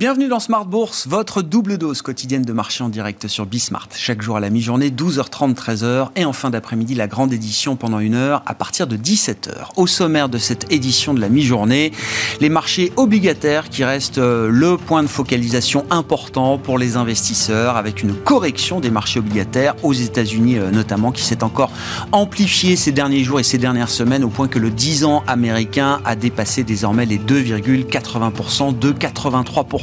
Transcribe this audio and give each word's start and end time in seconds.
Bienvenue 0.00 0.28
dans 0.28 0.40
Smart 0.40 0.64
Bourse, 0.64 1.06
votre 1.06 1.42
double 1.42 1.76
dose 1.76 2.00
quotidienne 2.00 2.40
de 2.40 2.54
marché 2.54 2.82
en 2.82 2.88
direct 2.88 3.28
sur 3.28 3.44
Bismart. 3.44 3.90
Chaque 3.94 4.22
jour 4.22 4.38
à 4.38 4.40
la 4.40 4.48
mi-journée, 4.48 4.88
12h30, 4.88 5.54
13h 5.54 6.08
et 6.16 6.24
en 6.24 6.32
fin 6.32 6.48
d'après-midi, 6.48 6.94
la 6.94 7.06
grande 7.06 7.34
édition 7.34 7.76
pendant 7.76 7.98
une 7.98 8.14
heure 8.14 8.42
à 8.46 8.54
partir 8.54 8.86
de 8.86 8.96
17h. 8.96 9.72
Au 9.76 9.86
sommaire 9.86 10.30
de 10.30 10.38
cette 10.38 10.72
édition 10.72 11.12
de 11.12 11.20
la 11.20 11.28
mi-journée, 11.28 11.92
les 12.40 12.48
marchés 12.48 12.94
obligataires 12.96 13.68
qui 13.68 13.84
restent 13.84 14.16
euh, 14.16 14.48
le 14.50 14.78
point 14.78 15.02
de 15.02 15.06
focalisation 15.06 15.84
important 15.90 16.56
pour 16.56 16.78
les 16.78 16.96
investisseurs 16.96 17.76
avec 17.76 18.02
une 18.02 18.14
correction 18.14 18.80
des 18.80 18.90
marchés 18.90 19.18
obligataires 19.18 19.74
aux 19.82 19.92
États-Unis 19.92 20.56
euh, 20.56 20.70
notamment 20.70 21.12
qui 21.12 21.22
s'est 21.22 21.44
encore 21.44 21.72
amplifiée 22.12 22.76
ces 22.76 22.92
derniers 22.92 23.22
jours 23.22 23.40
et 23.40 23.42
ces 23.42 23.58
dernières 23.58 23.90
semaines 23.90 24.24
au 24.24 24.30
point 24.30 24.48
que 24.48 24.58
le 24.58 24.70
10 24.70 25.04
ans 25.04 25.22
américain 25.26 26.00
a 26.06 26.16
dépassé 26.16 26.64
désormais 26.64 27.04
les 27.04 27.18
2,80%, 27.18 28.78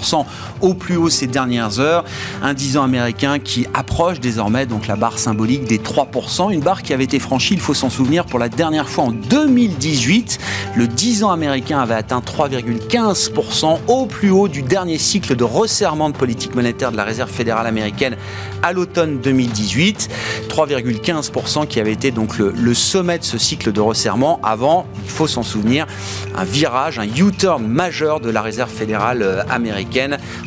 2,83% 0.07 0.25
au 0.61 0.73
plus 0.73 0.97
haut 0.97 1.09
ces 1.09 1.27
dernières 1.27 1.79
heures. 1.79 2.03
Un 2.41 2.53
10 2.53 2.77
ans 2.77 2.83
américain 2.83 3.39
qui 3.39 3.67
approche 3.73 4.19
désormais 4.19 4.65
donc 4.65 4.87
la 4.87 4.95
barre 4.95 5.19
symbolique 5.19 5.65
des 5.65 5.77
3%, 5.77 6.51
une 6.51 6.61
barre 6.61 6.83
qui 6.83 6.93
avait 6.93 7.03
été 7.03 7.19
franchie, 7.19 7.53
il 7.53 7.59
faut 7.59 7.73
s'en 7.73 7.89
souvenir, 7.89 8.25
pour 8.25 8.39
la 8.39 8.49
dernière 8.49 8.89
fois 8.89 9.05
en 9.05 9.11
2018. 9.11 10.39
Le 10.75 10.87
10 10.87 11.23
ans 11.23 11.31
américain 11.31 11.79
avait 11.79 11.95
atteint 11.95 12.19
3,15% 12.19 13.79
au 13.87 14.05
plus 14.05 14.29
haut 14.29 14.47
du 14.47 14.61
dernier 14.61 14.97
cycle 14.97 15.35
de 15.35 15.43
resserrement 15.43 16.09
de 16.09 16.15
politique 16.15 16.55
monétaire 16.55 16.91
de 16.91 16.97
la 16.97 17.03
Réserve 17.03 17.29
fédérale 17.29 17.67
américaine 17.67 18.15
à 18.63 18.73
l'automne 18.73 19.19
2018. 19.19 20.09
3,15% 20.49 21.67
qui 21.67 21.79
avait 21.79 21.91
été 21.91 22.11
donc 22.11 22.37
le, 22.37 22.51
le, 22.51 22.73
sommet 22.73 23.19
de 23.19 23.23
ce 23.23 23.37
cycle 23.37 23.71
de 23.71 23.81
resserrement 23.81 24.39
avant, 24.43 24.85
il 25.03 25.09
faut 25.09 25.27
s'en 25.27 25.43
souvenir, 25.43 25.87
un 26.35 26.43
virage, 26.43 26.99
un 26.99 27.05
U-turn 27.05 27.65
majeur 27.65 28.19
de 28.19 28.29
la 28.29 28.41
Réserve 28.41 28.71
fédérale 28.71 29.21
euh, 29.21 29.43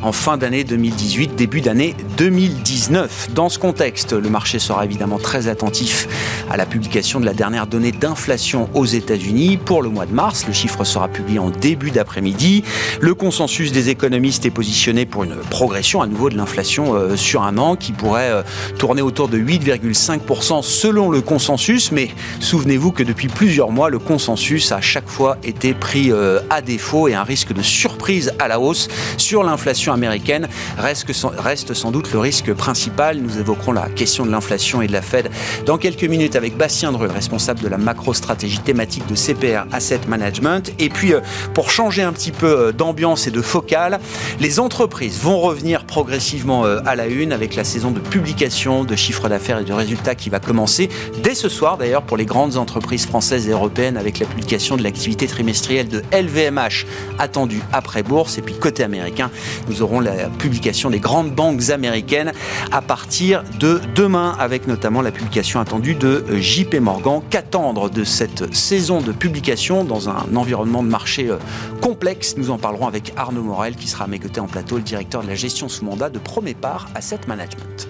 en 0.03 0.13
fin 0.13 0.37
d'année 0.37 0.65
2018, 0.65 1.35
début 1.35 1.61
d'année 1.61 1.95
2019. 2.17 3.31
Dans 3.35 3.49
ce 3.49 3.59
contexte, 3.59 4.13
le 4.13 4.29
marché 4.29 4.59
sera 4.59 4.85
évidemment 4.85 5.19
très 5.19 5.49
attentif 5.49 6.09
à 6.51 6.57
la 6.57 6.67
publication 6.67 7.21
de 7.21 7.27
la 7.27 7.35
dernière 7.35 7.67
donnée 7.67 7.93
d'inflation 7.93 8.69
aux 8.75 8.87
États-Unis 8.87 9.57
pour 9.57 9.83
le 9.83 9.89
mois 9.89 10.07
de 10.07 10.13
mars. 10.13 10.47
Le 10.47 10.53
chiffre 10.53 10.85
sera 10.85 11.09
publié 11.09 11.39
en 11.39 11.51
début 11.51 11.91
d'après-midi. 11.91 12.65
Le 13.01 13.15
consensus 13.15 13.73
des 13.73 13.89
économistes 13.89 14.47
est 14.47 14.51
positionné 14.51 15.07
pour 15.07 15.25
une 15.25 15.37
progression 15.37 16.03
à 16.03 16.07
nouveau 16.07 16.31
de 16.31 16.37
l'inflation 16.37 16.95
euh, 16.95 17.17
sur 17.17 17.43
un 17.43 17.59
an 17.59 17.77
qui 17.77 17.93
pourrait 17.93 18.31
euh, 18.31 18.43
tourner 18.79 19.03
autour 19.03 19.29
de 19.29 19.39
8,5% 19.39 20.63
selon 20.63 21.11
le 21.11 21.21
consensus. 21.21 21.93
Mais 21.93 22.11
souvenez-vous 22.39 22.93
que 22.93 23.03
depuis 23.03 23.29
plusieurs 23.29 23.71
mois, 23.71 23.91
le 23.91 23.99
consensus 23.99 24.71
a 24.73 24.81
chaque 24.81 25.09
fois 25.09 25.39
été 25.43 25.75
pris 25.75 26.13
euh, 26.13 26.41
à 26.51 26.63
défaut 26.63 27.09
et 27.09 27.15
un 27.15 27.25
risque 27.25 27.53
de 27.53 27.63
surprise 27.63 28.33
à 28.39 28.49
la 28.49 28.61
hausse 28.61 28.89
sur 29.17 29.40
l'inflation 29.43 29.93
américaine 29.93 30.49
reste, 30.79 31.75
sans 31.75 31.91
doute 31.91 32.13
le 32.13 32.19
risque 32.19 32.53
principal. 32.53 33.19
Nous 33.19 33.39
évoquerons 33.39 33.73
la 33.73 33.89
question 33.89 34.25
de 34.25 34.31
l'inflation 34.31 34.83
et 34.83 34.87
de 34.87 34.93
la 34.93 35.03
Fed 35.03 35.31
dans 35.67 35.79
quelques 35.79 36.05
minutes 36.05 36.37
avec 36.37 36.57
Bastien 36.57 36.93
Dreux, 36.93 37.09
responsable 37.09 37.61
de 37.61 37.69
la 37.69 37.79
macro-stratégie 37.79 38.61
thématique 38.61 39.07
de 39.07 39.15
CPR 39.15 39.67
Asset 39.73 40.01
Management. 40.09 40.73
Et 40.79 40.89
puis, 40.89 41.13
euh, 41.13 41.21
pour 41.55 41.71
changer 41.71 42.03
un 42.03 42.13
petit 42.13 42.33
peu 42.33 42.47
euh, 42.47 42.73
d'ambiance 42.73 43.27
et 43.27 43.31
de 43.31 43.43
focale, 43.43 44.01
les 44.41 44.61
entreprises 44.61 45.19
vont 45.21 45.39
revenir 45.39 45.85
progressivement 45.85 46.65
euh, 46.65 46.81
à 46.87 46.97
la 46.97 47.07
une 47.07 47.33
avec 47.33 47.55
la 47.55 47.65
saison 47.65 47.91
de 47.91 48.01
publication 48.01 48.85
de 48.85 48.97
chiffres 48.97 49.29
d'affaires 49.29 49.59
et 49.59 49.65
de 49.65 49.73
résultats 49.73 50.15
qui 50.15 50.31
va 50.31 50.41
commencer 50.41 50.89
dès 51.23 51.35
ce 51.35 51.49
soir 51.49 51.79
d'ailleurs 51.79 52.03
pour 52.03 52.17
les 52.17 52.27
grandes 52.27 52.57
entreprises 52.57 53.07
françaises 53.07 53.49
et 53.49 53.53
européennes 53.53 53.97
avec 53.97 54.19
la 54.19 54.27
publication 54.27 54.77
de 54.77 54.83
l'activité 54.83 55.27
trimestrielle 55.27 55.89
de 55.89 56.03
LVMH 56.13 56.87
attendue 57.19 57.63
après 57.73 58.03
bourse. 58.03 58.39
Et 58.39 58.43
puis 58.43 58.55
côté 58.55 58.83
américain, 58.83 59.30
nous 59.69 59.83
aurons 59.83 60.01
la 60.01 60.29
publication 60.29 60.91
des 60.91 61.01
grandes 61.01 61.33
banques 61.35 61.71
américaines 61.71 62.33
à 62.73 62.83
partir 62.83 63.43
de 63.59 63.81
demain, 63.95 64.37
avec 64.39 64.67
notamment 64.67 65.03
la 65.03 65.11
publication 65.11 65.61
attendue 65.61 65.95
de 65.95 66.25
euh, 66.29 66.41
JP 66.41 66.77
Morgan. 66.81 67.21
Qu'attendre 67.31 67.91
de 67.91 68.05
cette 68.05 68.55
saison 68.55 69.01
de 69.01 69.13
publication 69.13 69.85
dans 69.85 70.09
un 70.09 70.35
environnement 70.35 70.83
de 70.83 70.89
marché 70.89 71.29
euh, 71.29 71.37
complexe? 71.81 72.35
Nous 72.37 72.51
en 72.51 72.59
parlerons 72.59 72.87
avec 72.87 73.13
Arnaud 73.17 73.43
Morel, 73.43 73.77
qui 73.77 73.89
sera 73.89 74.05
à 74.05 74.09
mes 74.09 74.19
côtés 74.19 74.41
en 74.41 74.47
plateau, 74.47 74.77
le 74.77 74.83
directeur 74.83 75.23
de 75.23 75.29
la 75.29 75.35
gestion 75.35 75.69
sous 75.69 75.85
mandat 75.85 76.11
de 76.11 76.19
Promépar 76.19 76.89
Asset 76.95 77.21
Management. 77.27 77.89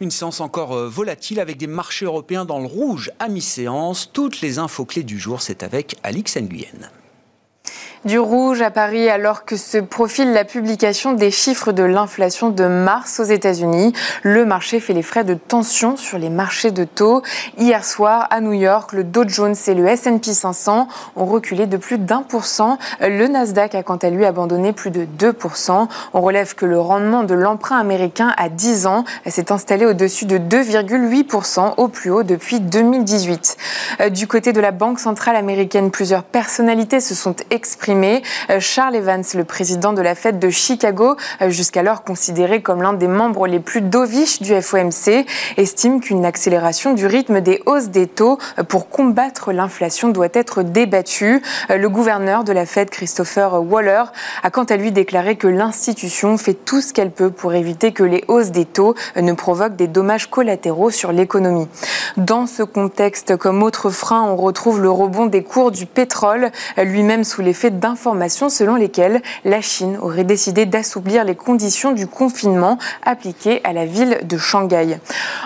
Une 0.00 0.12
séance 0.12 0.40
encore 0.40 0.74
euh, 0.74 0.88
volatile 0.88 1.40
avec 1.40 1.56
des 1.56 1.66
marchés 1.66 2.04
européens 2.04 2.44
dans 2.44 2.60
le 2.60 2.66
rouge 2.66 3.10
à 3.18 3.28
mi-séance. 3.28 4.10
Toutes 4.12 4.40
les 4.40 4.58
infos 4.58 4.84
clés 4.84 5.02
du 5.02 5.18
jour, 5.18 5.42
c'est 5.42 5.64
avec 5.64 5.96
Alix 6.04 6.36
Nguyen 6.36 6.90
du 8.04 8.18
rouge 8.18 8.62
à 8.62 8.70
Paris 8.70 9.08
alors 9.08 9.44
que 9.44 9.56
se 9.56 9.78
profile 9.78 10.32
la 10.32 10.44
publication 10.44 11.12
des 11.12 11.30
chiffres 11.30 11.72
de 11.72 11.82
l'inflation 11.82 12.50
de 12.50 12.64
mars 12.64 13.20
aux 13.20 13.24
États-Unis. 13.24 13.92
Le 14.22 14.44
marché 14.44 14.80
fait 14.80 14.92
les 14.92 15.02
frais 15.02 15.24
de 15.24 15.34
tension 15.34 15.96
sur 15.96 16.18
les 16.18 16.30
marchés 16.30 16.70
de 16.70 16.84
taux. 16.84 17.22
Hier 17.58 17.84
soir, 17.84 18.26
à 18.30 18.40
New 18.40 18.52
York, 18.52 18.92
le 18.92 19.04
Dow 19.04 19.24
Jones 19.26 19.56
et 19.66 19.74
le 19.74 19.86
S&P 19.86 20.32
500 20.32 20.88
ont 21.16 21.26
reculé 21.26 21.66
de 21.66 21.76
plus 21.76 21.98
d'un 21.98 22.22
pour 22.22 22.44
cent. 22.44 22.78
Le 23.00 23.26
Nasdaq 23.26 23.74
a 23.74 23.82
quant 23.82 23.96
à 23.96 24.10
lui 24.10 24.24
abandonné 24.24 24.72
plus 24.72 24.90
de 24.90 25.06
2%. 25.18 25.88
On 26.14 26.20
relève 26.20 26.54
que 26.54 26.66
le 26.66 26.80
rendement 26.80 27.24
de 27.24 27.34
l'emprunt 27.34 27.78
américain 27.78 28.32
à 28.36 28.48
10 28.48 28.86
ans 28.86 29.04
s'est 29.26 29.52
installé 29.52 29.86
au-dessus 29.86 30.26
de 30.26 30.38
2,8% 30.38 31.74
au 31.76 31.88
plus 31.88 32.10
haut 32.10 32.22
depuis 32.22 32.60
2018. 32.60 33.56
Euh, 34.00 34.08
du 34.08 34.26
côté 34.26 34.52
de 34.52 34.60
la 34.60 34.70
Banque 34.70 35.00
centrale 35.00 35.36
américaine, 35.36 35.90
plusieurs 35.90 36.22
personnalités 36.22 37.00
se 37.00 37.14
sont 37.14 37.34
exprimées 37.50 37.88
euh, 38.50 38.60
Charles 38.60 38.96
Evans, 38.96 39.24
le 39.34 39.44
président 39.44 39.92
de 39.92 40.02
la 40.02 40.14
Fed 40.14 40.38
de 40.38 40.50
Chicago, 40.50 41.16
euh, 41.42 41.50
jusqu'alors 41.50 42.02
considéré 42.02 42.62
comme 42.62 42.82
l'un 42.82 42.92
des 42.92 43.08
membres 43.08 43.46
les 43.46 43.60
plus 43.60 43.80
doviches 43.80 44.40
du 44.40 44.60
FOMC, 44.60 45.26
estime 45.56 46.00
qu'une 46.00 46.24
accélération 46.24 46.94
du 46.94 47.06
rythme 47.06 47.40
des 47.40 47.62
hausses 47.66 47.88
des 47.88 48.06
taux 48.06 48.38
euh, 48.58 48.62
pour 48.62 48.88
combattre 48.88 49.52
l'inflation 49.52 50.08
doit 50.08 50.28
être 50.32 50.62
débattue. 50.62 51.42
Le 51.68 51.88
gouverneur 51.88 52.44
de 52.44 52.52
la 52.52 52.66
Fed, 52.66 52.90
Christopher 52.90 53.62
Waller, 53.62 54.04
a 54.42 54.50
quant 54.50 54.64
à 54.64 54.76
lui 54.76 54.92
déclaré 54.92 55.36
que 55.36 55.48
l'institution 55.48 56.36
fait 56.38 56.54
tout 56.54 56.80
ce 56.80 56.92
qu'elle 56.92 57.10
peut 57.10 57.30
pour 57.30 57.54
éviter 57.54 57.92
que 57.92 58.02
les 58.02 58.24
hausses 58.28 58.50
des 58.50 58.64
taux 58.64 58.94
ne 59.16 59.32
provoquent 59.32 59.76
des 59.76 59.88
dommages 59.88 60.28
collatéraux 60.28 60.90
sur 60.90 61.12
l'économie. 61.12 61.68
Dans 62.16 62.46
ce 62.46 62.62
contexte, 62.62 63.36
comme 63.36 63.62
autre 63.62 63.90
frein, 63.90 64.22
on 64.22 64.36
retrouve 64.36 64.80
le 64.80 64.90
rebond 64.90 65.26
des 65.26 65.42
cours 65.42 65.70
du 65.70 65.86
pétrole, 65.86 66.50
lui-même 66.76 67.24
sous 67.24 67.42
l'effet 67.42 67.70
d'informations 67.78 68.48
selon 68.48 68.76
lesquelles 68.76 69.22
la 69.44 69.60
Chine 69.60 69.98
aurait 70.00 70.24
décidé 70.24 70.66
d'assouplir 70.66 71.24
les 71.24 71.34
conditions 71.34 71.92
du 71.92 72.06
confinement 72.06 72.78
appliquées 73.04 73.60
à 73.64 73.72
la 73.72 73.86
ville 73.86 74.18
de 74.24 74.36
Shanghai. 74.36 74.98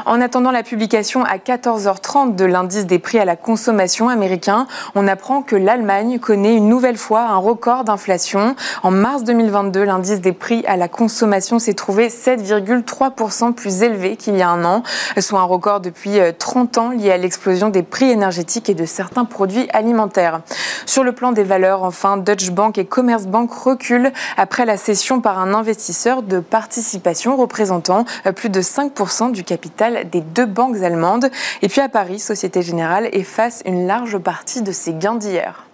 En 0.06 0.20
attendant 0.20 0.50
la 0.50 0.62
publication 0.62 1.25
à 1.25 1.37
14h30 1.37 2.34
de 2.34 2.44
l'indice 2.44 2.87
des 2.87 2.98
prix 2.98 3.19
à 3.19 3.25
la 3.25 3.37
consommation 3.37 4.09
américain, 4.09 4.66
on 4.94 5.06
apprend 5.06 5.43
que 5.43 5.56
l'Allemagne 5.56 6.19
connaît 6.19 6.56
une 6.56 6.69
nouvelle 6.69 6.97
fois 6.97 7.22
un 7.22 7.37
record 7.37 7.84
d'inflation. 7.84 8.56
En 8.82 8.91
mars 8.91 9.25
2022, 9.25 9.84
l'indice 9.84 10.20
des 10.20 10.32
prix 10.32 10.64
à 10.66 10.76
la 10.76 10.88
consommation 10.88 11.59
s'est 11.59 11.75
trouvé 11.75 12.09
7,3% 12.09 13.53
plus 13.53 13.82
élevé 13.82 14.16
qu'il 14.16 14.37
y 14.37 14.43
a 14.43 14.49
un 14.49 14.64
an, 14.64 14.82
soit 15.19 15.41
un 15.41 15.44
record 15.44 15.81
depuis 15.81 16.19
30 16.38 16.78
ans 16.78 16.91
lié 16.91 17.12
à 17.12 17.16
l'explosion 17.16 17.69
des 17.69 17.82
prix 17.82 18.10
énergétiques 18.10 18.69
et 18.69 18.75
de 18.75 18.84
certains 18.84 19.25
produits 19.25 19.69
alimentaires. 19.72 20.41
Sur 20.87 21.04
le 21.04 21.12
plan 21.12 21.32
des 21.32 21.44
valeurs, 21.44 21.82
enfin, 21.82 22.16
Deutsche 22.22 22.50
Bank 22.50 22.78
et 22.78 22.84
Commerzbank 22.84 23.52
reculent 23.52 24.12
après 24.37 24.64
la 24.64 24.76
cession 24.76 25.20
par 25.20 25.38
un 25.38 25.55
investisseur 25.55 26.23
de 26.23 26.41
participation 26.41 27.37
représentant 27.37 28.05
euh, 28.26 28.32
plus 28.32 28.49
de 28.49 28.61
5% 28.61 29.32
du 29.32 29.44
capital 29.44 30.08
des 30.11 30.20
deux 30.20 30.46
banques 30.46 30.82
allemandes. 30.82 31.29
Et 31.61 31.69
puis 31.69 31.81
à 31.81 31.88
Paris, 31.88 32.19
Société 32.19 32.62
Générale 32.62 33.08
efface 33.12 33.62
une 33.67 33.87
large 33.87 34.19
partie 34.19 34.62
de 34.62 34.73
ses 34.73 34.94
gains 34.94 35.17
d'hier. 35.17 35.64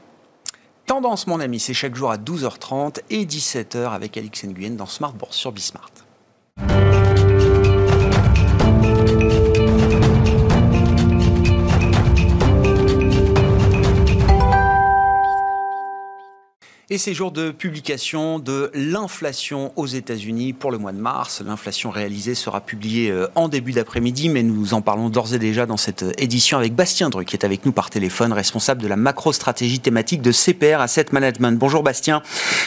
Tendance, 0.87 1.27
mon 1.27 1.39
ami, 1.39 1.61
c'est 1.61 1.75
chaque 1.75 1.95
jour 1.95 2.11
à 2.11 2.17
12h30 2.17 3.01
et 3.11 3.27
17h 3.27 3.91
avec 3.91 4.17
Alix 4.17 4.45
Nguyen 4.45 4.71
dans 4.71 4.87
Smart 4.87 5.13
Bourse 5.13 5.37
sur 5.37 5.53
Bismart. 5.53 5.91
Et 16.91 16.97
c'est 16.97 17.13
jour 17.13 17.33
de 17.33 17.51
publication 17.51 18.39
de 18.39 18.71
l'inflation 18.73 19.73
aux 19.77 19.87
États-Unis 19.87 20.55
pour 20.55 20.71
le 20.71 20.79
mois 20.79 20.93
de 20.93 20.99
mars. 20.99 21.43
L'inflation 21.47 21.91
réalisée 21.91 22.35
sera 22.35 22.63
publiée 22.63 23.11
euh, 23.11 23.29
en 23.35 23.49
début 23.49 23.73
d'après-midi, 23.73 24.31
mais 24.31 24.43
nous 24.43 24.73
en 24.73 24.81
parlons 24.81 25.11
d'ores 25.11 25.35
et 25.35 25.39
déjà 25.39 25.67
dans 25.67 25.77
cette 25.77 26.05
euh, 26.05 26.13
édition 26.17 26.57
avec 26.57 26.75
Bastien 26.75 27.11
Dru, 27.11 27.27
qui 27.27 27.37
est 27.37 27.45
avec 27.45 27.67
nous 27.67 27.73
par 27.73 27.91
téléphone, 27.91 28.33
responsable 28.33 28.81
de 28.81 28.89
la 28.89 28.97
macro-stratégie 28.97 29.81
thématique 29.81 30.23
de 30.23 30.33
CPR 30.33 30.81
Asset 30.81 31.09
Management. 31.13 31.59
Bonjour 31.59 31.83
Bastien, 31.83 32.23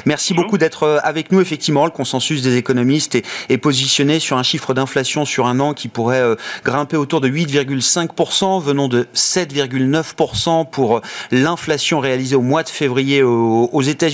merci 0.06 0.36
beaucoup 0.36 0.60
d'être 0.60 0.84
euh, 0.84 1.00
avec 1.02 1.32
nous. 1.32 1.42
Effectivement, 1.42 1.86
le 1.86 1.92
consensus 1.92 2.44
des 2.44 2.58
économistes 2.58 3.16
est, 3.16 3.58
positionné 3.58 4.20
sur 4.20 4.38
un 4.38 4.44
chiffre 4.44 4.76
d'inflation 4.76 5.26
sur 5.26 5.48
un 5.48 5.60
an 5.60 5.74
qui 5.74 5.88
pourrait 5.88 6.36
grimper 6.64 6.96
autour 6.96 7.22
de 7.22 7.28
8,5%, 7.28 8.62
venant 8.62 8.88
de 8.88 9.08
7,9% 9.16 10.70
pour 10.70 11.02
l'inflation 11.32 12.00
réalisée 12.00 12.36
au 12.36 12.42
mois 12.42 12.62
de 12.62 12.70
février 12.70 13.24
aux 13.24 13.82
États-Unis. 13.82 14.11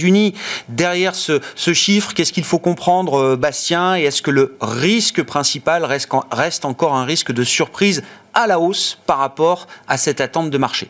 Derrière 0.70 1.16
ce, 1.16 1.74
chiffre, 1.74 2.14
qu'est-ce 2.14 2.34
qu'il 2.34 2.44
faut 2.44 2.60
comprendre, 2.60 3.16
euh, 3.16 3.36
Bastien 3.36 3.98
Et 3.98 4.04
est-ce 4.04 4.22
que 4.22 4.32
le 4.32 4.56
risque 4.62 5.24
principal 5.24 5.86
reste, 5.86 6.66
encore 6.66 6.96
un 6.96 7.06
risque 7.06 7.32
de 7.32 7.44
surprise 7.44 8.04
à 8.34 8.48
la 8.48 8.60
hausse 8.60 9.00
par 9.08 9.18
rapport 9.18 9.68
à 9.88 9.98
cette 9.98 10.22
attente 10.22 10.50
de 10.50 10.58
marché? 10.58 10.88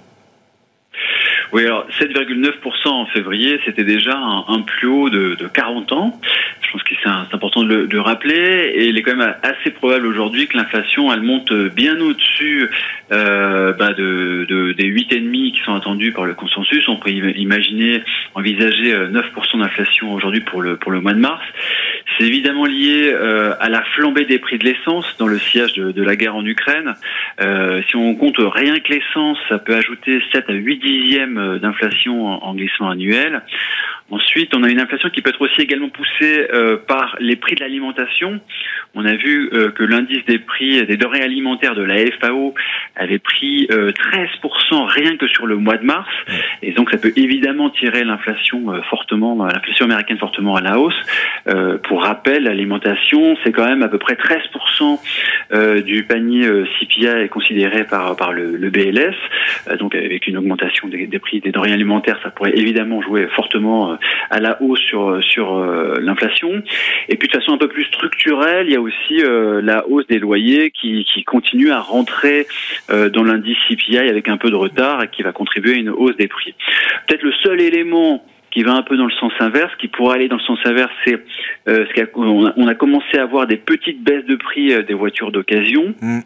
Oui, 1.54 1.66
alors 1.66 1.86
7,9% 2.00 2.88
en 2.90 3.06
février, 3.08 3.60
c'était 3.66 3.86
déjà 3.86 4.18
un, 4.18 4.62
plus 4.62 4.88
haut 4.88 5.10
de, 5.10 5.38
40 5.54 5.92
ans. 5.94 6.20
Je 6.68 6.72
pense 6.74 6.84
que 6.84 6.96
c'est 7.02 7.10
important 7.34 7.64
de 7.64 7.74
le, 7.74 7.88
de 7.88 7.98
rappeler. 7.98 8.74
Et 8.76 8.88
il 8.88 8.98
est 8.98 9.02
quand 9.02 9.16
même 9.16 9.36
assez 9.42 9.72
probable 9.72 10.06
aujourd'hui 10.06 10.48
que 10.48 10.58
l'inflation, 10.58 11.12
elle 11.12 11.22
monte 11.22 11.54
bien 11.54 12.00
au-dessus 12.00 12.70
euh, 13.12 13.72
bah 13.74 13.94
de, 13.94 14.46
de, 14.50 14.74
des 14.74 14.86
8,5 14.86 15.54
qui 15.54 15.62
sont 15.64 15.74
attendus 15.74 16.12
par 16.12 16.26
le 16.26 16.34
consensus. 16.34 16.88
On 16.90 16.98
peut 16.98 17.10
imaginer, 17.10 18.04
envisager 18.36 18.94
9% 18.94 18.96
euh, 18.96 19.60
d'inflation 19.60 20.14
aujourd'hui 20.14 20.42
pour 20.42 20.62
le, 20.62 20.76
pour 20.76 20.92
le 20.92 21.00
mois 21.00 21.14
de 21.14 21.20
mars. 21.20 21.44
C'est 22.18 22.26
évidemment 22.26 22.66
lié 22.66 23.12
euh, 23.14 23.54
à 23.60 23.70
la 23.70 23.84
flambée 23.96 24.26
des 24.26 24.40
prix 24.40 24.58
de 24.58 24.66
l'essence 24.66 25.06
dans 25.20 25.28
le 25.28 25.40
sillage 25.40 25.74
de, 25.74 25.92
de, 25.92 26.04
la 26.04 26.16
guerre 26.16 26.36
en 26.36 26.46
Ukraine. 26.46 26.96
Euh, 27.40 27.82
si 27.90 27.96
on 27.96 28.16
compte 28.16 28.38
rien 28.40 28.80
que 28.80 28.94
l'essence, 28.94 29.38
ça 29.50 29.60
peut 29.60 29.76
ajouter 29.76 30.22
7 30.32 30.50
à 30.50 30.54
8 30.54 30.78
dixièmes 30.78 31.60
d'inflation 31.62 32.44
en, 32.44 32.56
glissement 32.56 32.90
annuel. 32.90 33.42
Ensuite, 34.10 34.56
on 34.56 34.64
a 34.64 34.70
une 34.70 34.80
inflation 34.80 35.10
qui 35.10 35.22
peut 35.22 35.32
être 35.32 35.42
aussi 35.42 35.60
également 35.60 35.90
poussée 35.90 36.48
euh, 36.54 36.78
par 36.78 37.18
les 37.20 37.36
prix 37.36 37.56
de 37.56 37.60
l'alimentation. 37.60 38.40
On 38.96 39.06
a 39.06 39.16
vu 39.16 39.50
euh, 39.52 39.70
que 39.72 39.84
l'indice 39.84 40.24
des 40.26 40.40
prix 40.40 40.86
des 40.86 40.96
denrées 40.96 41.22
alimentaires 41.22 41.76
de 41.76 41.84
la 41.84 41.96
FAO 42.22 42.56
avait 42.96 43.20
pris 43.20 43.68
13% 43.68 43.74
euh, 43.74 44.86
rien 44.86 45.18
que 45.18 45.28
sur 45.28 45.46
le 45.46 45.58
mois 45.58 45.76
de 45.76 45.84
mars. 45.84 46.10
Et 46.62 46.72
donc, 46.72 46.90
ça 46.90 46.98
peut 46.98 47.12
évidemment 47.18 47.70
tirer 47.70 48.06
l'inflation 48.06 48.82
fortement, 48.90 49.46
l'inflation 49.46 49.86
américaine 49.86 50.18
fortement 50.18 50.56
à 50.56 50.62
la 50.62 50.80
hausse. 50.80 50.96
pour 51.84 52.04
rappel, 52.04 52.44
l'alimentation, 52.44 53.38
c'est 53.44 53.52
quand 53.52 53.66
même 53.66 53.84
à 53.84 53.90
peu 53.90 53.98
près 53.98 54.14
13% 54.16 55.84
du 55.84 56.04
panier 56.04 56.48
CPI 56.80 57.08
est 57.08 57.30
considéré 57.30 57.84
par, 57.84 58.16
par 58.16 58.32
le, 58.32 58.56
le 58.56 58.70
BLS. 58.70 59.16
donc, 59.80 59.96
avec 59.96 60.28
une 60.28 60.38
augmentation 60.38 60.88
des, 60.88 61.08
des 61.08 61.20
prix 61.20 61.42
des 61.42 61.52
denrées 61.52 61.74
alimentaires, 61.74 62.20
ça 62.24 62.30
pourrait 62.30 62.56
évidemment 62.56 63.02
jouer 63.02 63.28
fortement 63.36 63.97
à 64.30 64.40
la 64.40 64.62
hausse 64.62 64.80
sur 64.82 65.24
sur 65.24 65.58
euh, 65.58 66.00
l'inflation. 66.02 66.64
Et 67.10 67.16
puis 67.16 67.28
de 67.28 67.34
façon 67.34 67.54
un 67.54 67.58
peu 67.58 67.68
plus 67.68 67.86
structurelle, 67.86 68.68
il 68.68 68.74
y 68.74 68.76
a 68.76 68.82
aussi 68.82 69.22
euh, 69.22 69.62
la 69.62 69.88
hausse 69.88 70.08
des 70.08 70.20
loyers 70.20 70.72
qui, 70.72 71.06
qui 71.06 71.24
continue 71.24 71.72
à 71.72 71.80
rentrer 71.80 72.48
euh, 72.90 73.10
dans 73.10 73.24
l'indice 73.24 73.58
CPI 73.68 73.98
avec 73.98 74.30
un 74.30 74.38
peu 74.38 74.50
de 74.50 74.56
retard 74.56 75.04
et 75.04 75.08
qui 75.10 75.24
va 75.24 75.32
contribuer 75.32 75.74
à 75.74 75.78
une 75.78 75.90
hausse 75.90 76.16
des 76.18 76.28
prix. 76.28 76.56
Peut-être 77.08 77.24
le 77.24 77.34
seul 77.44 77.62
élément 77.62 78.26
qui 78.52 78.64
va 78.64 78.74
un 78.74 78.82
peu 78.82 78.98
dans 78.98 79.06
le 79.06 79.14
sens 79.20 79.34
inverse, 79.40 79.72
qui 79.80 79.88
pourrait 79.88 80.16
aller 80.16 80.30
dans 80.30 80.38
le 80.38 80.42
sens 80.42 80.60
inverse, 80.66 80.92
c'est 81.06 81.20
euh, 81.68 81.86
on, 82.16 82.68
a, 82.68 82.76
commencé 82.76 83.18
à 83.18 83.24
avoir 83.24 83.46
des 83.46 83.58
petites 83.58 84.04
baisses 84.04 84.26
de 84.26 84.36
prix 84.36 84.84
des 84.84 84.94
voitures 84.94 85.32
d'occasion. 85.32 85.94
Mmh. 86.02 86.20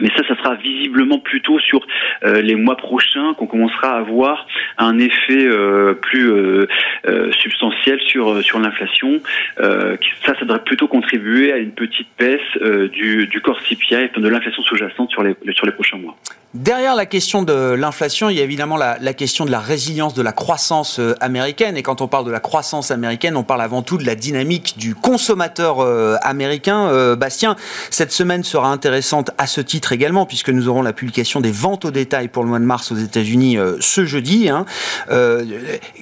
Mais 0.00 0.10
ça, 0.10 0.22
ça 0.28 0.36
sera 0.36 0.54
visiblement 0.56 1.18
plutôt 1.18 1.58
sur 1.58 1.80
euh, 2.24 2.42
les 2.42 2.54
mois 2.54 2.76
prochains 2.76 3.32
qu'on 3.34 3.46
commencera 3.46 3.96
à 3.96 4.02
voir 4.02 4.46
un 4.76 4.98
effet 4.98 5.46
euh, 5.46 5.94
plus 5.94 6.30
euh, 6.30 6.66
substantiel 7.40 7.98
sur 8.00 8.42
sur 8.42 8.58
l'inflation. 8.58 9.20
ça, 9.58 10.34
ça 10.38 10.40
devrait 10.42 10.64
plutôt 10.64 10.88
contribuer 10.88 11.52
à 11.52 11.56
une 11.56 11.72
petite 11.72 12.08
baisse 12.18 12.40
du, 12.92 13.26
du 13.26 13.40
corps 13.40 13.60
CPI, 13.62 14.10
de 14.16 14.28
l'inflation 14.28 14.62
sous-jacente 14.62 15.10
sur 15.10 15.22
les 15.22 15.34
sur 15.52 15.66
les 15.66 15.72
prochains 15.72 15.98
mois. 15.98 16.16
Derrière 16.54 16.94
la 16.94 17.04
question 17.04 17.42
de 17.42 17.74
l'inflation, 17.74 18.30
il 18.30 18.36
y 18.36 18.40
a 18.40 18.44
évidemment 18.44 18.76
la, 18.76 18.96
question 19.12 19.44
de 19.44 19.50
la 19.50 19.60
résilience 19.60 20.14
de 20.14 20.22
la 20.22 20.32
croissance 20.32 21.00
américaine. 21.20 21.76
Et 21.76 21.82
quand 21.82 22.00
on 22.00 22.08
parle 22.08 22.24
de 22.24 22.30
la 22.30 22.40
croissance 22.40 22.90
américaine, 22.90 23.36
on 23.36 23.42
parle 23.42 23.60
avant 23.60 23.82
tout 23.82 23.98
de 23.98 24.06
la 24.06 24.14
dynamique 24.14 24.78
du 24.78 24.94
consommateur 24.94 25.80
américain. 26.24 27.14
Bastien, 27.16 27.56
cette 27.90 28.12
semaine 28.12 28.42
sera 28.42 28.68
intéressante 28.68 29.32
à 29.36 29.46
ce 29.46 29.60
titre 29.60 29.85
également, 29.92 30.26
puisque 30.26 30.50
nous 30.50 30.68
aurons 30.68 30.82
la 30.82 30.92
publication 30.92 31.40
des 31.40 31.50
ventes 31.50 31.84
au 31.84 31.90
détail 31.90 32.28
pour 32.28 32.42
le 32.42 32.48
mois 32.48 32.58
de 32.58 32.64
mars 32.64 32.92
aux 32.92 32.96
États-Unis 32.96 33.58
ce 33.80 34.04
jeudi. 34.04 34.48
Hein. 34.48 34.64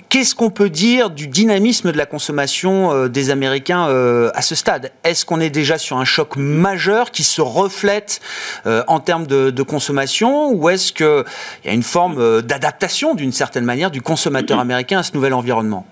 Qu'est-ce 0.09 0.35
qu'on 0.35 0.51
peut 0.51 0.71
dire 0.71 1.11
du 1.11 1.29
dynamisme 1.29 1.93
de 1.93 1.97
la 1.97 2.07
consommation 2.07 3.09
des 3.09 3.31
Américains 3.31 3.87
à 4.35 4.43
ce 4.43 4.55
stade? 4.55 4.93
Est-ce 5.05 5.25
qu'on 5.25 5.41
est 5.41 5.51
déjà 5.51 5.79
sur 5.79 5.99
un 5.99 6.05
choc 6.05 6.37
majeur 6.37 7.11
qui 7.11 7.25
se 7.25 7.41
reflète 7.41 8.21
en 8.65 9.01
termes 9.01 9.27
de, 9.27 9.63
consommation 9.63 10.53
ou 10.53 10.69
est-ce 10.69 10.93
qu'il 10.93 11.25
y 11.65 11.69
a 11.69 11.73
une 11.73 11.83
forme 11.83 12.19
euh, 12.19 12.43
d'adaptation 12.43 13.15
d'une 13.15 13.33
certaine 13.33 13.65
manière 13.65 13.91
du 13.91 14.03
consommateur 14.03 14.59
américain 14.59 14.99
à 14.99 15.03
ce 15.03 15.15
nouvel 15.15 15.33
environnement? 15.35 15.87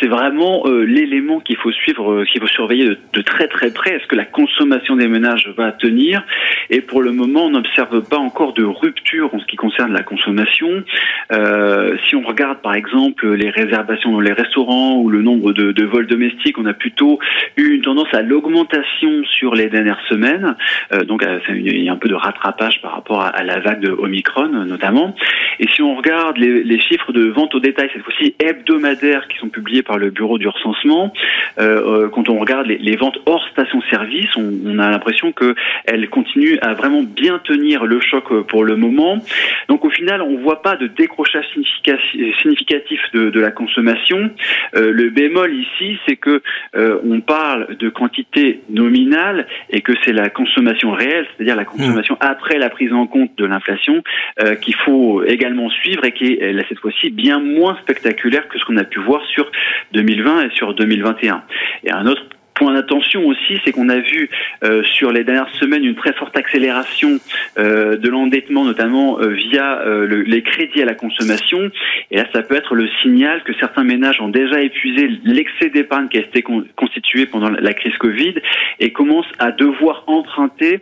C'est 0.00 0.08
vraiment 0.08 0.62
euh, 0.66 0.84
l'élément 0.84 1.40
qu'il 1.40 1.56
faut 1.56 1.72
suivre, 1.72 2.12
euh, 2.12 2.24
qu'il 2.24 2.40
faut 2.40 2.46
surveiller 2.46 2.96
de, 3.12 3.22
très 3.22 3.48
très 3.48 3.72
près. 3.72 3.94
Est-ce 3.94 4.06
que 4.06 4.16
la 4.16 4.24
consommation 4.24 4.96
des 4.96 5.08
ménages 5.08 5.48
va 5.56 5.72
tenir? 5.72 6.24
Et 6.70 6.80
pour 6.80 7.02
le 7.02 7.12
moment, 7.12 7.46
on 7.46 7.50
n'observe 7.50 8.02
pas 8.08 8.18
encore 8.18 8.52
de 8.52 8.64
rupture 8.64 9.34
en 9.34 9.40
ce 9.40 9.46
qui 9.46 9.56
concerne 9.56 9.92
la 9.92 10.02
consommation. 10.02 10.84
Euh, 11.32 11.96
si 12.06 12.16
on 12.16 12.22
regarde 12.22 12.60
par 12.60 12.74
exemple 12.74 13.32
les 13.34 13.50
réservations 13.50 14.12
dans 14.12 14.20
les 14.20 14.32
restaurants 14.32 14.96
ou 14.96 15.08
le 15.08 15.22
nombre 15.22 15.52
de, 15.52 15.84
vols 15.84 16.06
domestiques, 16.06 16.58
on 16.58 16.66
a 16.66 16.74
plutôt 16.74 17.18
eu 17.56 17.74
une 17.74 17.82
tendance 17.82 18.12
à 18.12 18.22
l'augmentation 18.22 19.24
sur 19.24 19.54
les 19.54 19.68
dernières 19.68 20.00
semaines. 20.08 20.56
Donc 21.06 21.24
il 21.48 21.82
y 21.82 21.88
a 21.88 21.92
un 21.92 21.96
peu 21.96 22.08
de 22.08 22.14
rattrapage 22.14 22.80
par 22.82 22.92
rapport 22.92 23.20
à, 23.20 23.42
la 23.42 23.58
vague 23.60 23.80
de 23.80 23.90
Omicron 23.90 24.48
notamment. 24.48 25.14
Et 25.58 25.68
si 25.74 25.82
on 25.82 25.96
regarde 25.96 26.38
les, 26.38 26.62
les 26.62 26.80
chiffres 26.80 27.12
de 27.12 27.24
vente 27.28 27.54
au 27.54 27.60
détail, 27.60 27.90
cette 27.92 28.02
fois-ci 28.02 28.34
hebdomadaire, 28.38 29.26
qui 29.28 29.38
sont 29.38 29.48
publiés 29.48 29.61
par 29.84 29.98
le 29.98 30.10
bureau 30.10 30.38
du 30.38 30.48
recensement, 30.48 31.12
euh, 31.58 32.04
euh, 32.04 32.08
quand 32.08 32.28
on 32.28 32.38
regarde 32.38 32.66
les, 32.66 32.96
ventes 32.96 33.18
hors 33.26 33.46
station-service, 33.48 34.36
on, 34.36 34.78
a 34.78 34.90
l'impression 34.90 35.32
que 35.32 35.54
elles 35.86 36.08
continuent 36.08 36.58
à 36.60 36.74
vraiment 36.74 37.02
bien 37.02 37.38
tenir 37.38 37.84
le 37.84 38.00
choc 38.00 38.24
euh, 38.30 38.42
pour 38.42 38.64
le 38.64 38.76
moment. 38.76 39.18
Donc 39.68 39.84
au 39.84 39.90
final, 39.90 40.20
on 40.22 40.36
voit 40.38 40.62
pas 40.62 40.76
de 40.76 40.86
décrochage 40.86 41.46
significatif 42.42 43.00
de, 43.14 43.40
la 43.40 43.50
consommation. 43.50 44.30
le 44.74 45.10
bémol 45.10 45.54
ici, 45.54 45.98
c'est 46.06 46.16
que 46.16 46.42
on 46.74 47.20
parle 47.20 47.76
de 47.76 47.88
quantité 47.88 48.60
nominale 48.70 49.46
et 49.70 49.80
que 49.80 49.92
c'est 50.04 50.12
la 50.12 50.28
consommation 50.30 50.92
réelle, 50.92 51.26
c'est-à-dire 51.34 51.56
la 51.56 51.64
consommation 51.64 52.14
mmh. 52.14 52.26
après 52.26 52.58
la 52.58 52.70
prise 52.70 52.92
en 52.92 53.06
compte 53.06 53.36
de 53.36 53.44
l'inflation, 53.44 54.02
qu'il 54.60 54.74
faut 54.74 55.24
également 55.24 55.70
suivre 55.70 56.04
et 56.04 56.12
qui 56.12 56.34
est 56.34 56.54
cette 56.68 56.78
fois-ci 56.78 57.10
bien 57.10 57.40
moins 57.40 57.76
spectaculaire 57.82 58.48
que 58.48 58.58
ce 58.58 58.64
qu'on 58.64 58.76
a 58.76 58.84
pu 58.84 59.00
voir 59.00 59.24
sur 59.26 59.50
2020 59.92 60.46
et 60.46 60.50
sur 60.50 60.74
2021. 60.74 61.42
Et 61.84 61.92
un 61.92 62.06
autre 62.06 62.22
point 62.54 62.74
d'attention 62.74 63.26
aussi, 63.26 63.58
c'est 63.64 63.72
qu'on 63.72 63.88
a 63.88 63.98
vu 63.98 64.28
euh, 64.64 64.82
sur 64.84 65.12
les 65.12 65.24
dernières 65.24 65.52
semaines 65.56 65.84
une 65.84 65.94
très 65.94 66.12
forte 66.12 66.36
accélération 66.36 67.18
euh, 67.58 67.96
de 67.96 68.08
l'endettement, 68.08 68.64
notamment 68.64 69.20
euh, 69.20 69.28
via 69.28 69.82
les 70.06 70.42
crédits 70.42 70.82
à 70.82 70.84
la 70.84 70.94
consommation. 70.94 71.70
Et 72.10 72.16
là, 72.16 72.26
ça 72.32 72.42
peut 72.42 72.54
être 72.54 72.74
le 72.74 72.88
signal 73.02 73.42
que 73.44 73.52
certains 73.54 73.84
ménages 73.84 74.20
ont 74.20 74.28
déjà 74.28 74.60
épuisé 74.60 75.08
l'excès 75.24 75.70
d'épargne 75.70 76.08
qui 76.08 76.18
a 76.18 76.20
été 76.20 76.42
constitué 76.76 77.26
pendant 77.26 77.50
la 77.50 77.72
crise 77.74 77.96
Covid 77.98 78.34
et 78.80 78.92
commencent 78.92 79.32
à 79.38 79.50
devoir 79.52 80.04
emprunter 80.06 80.80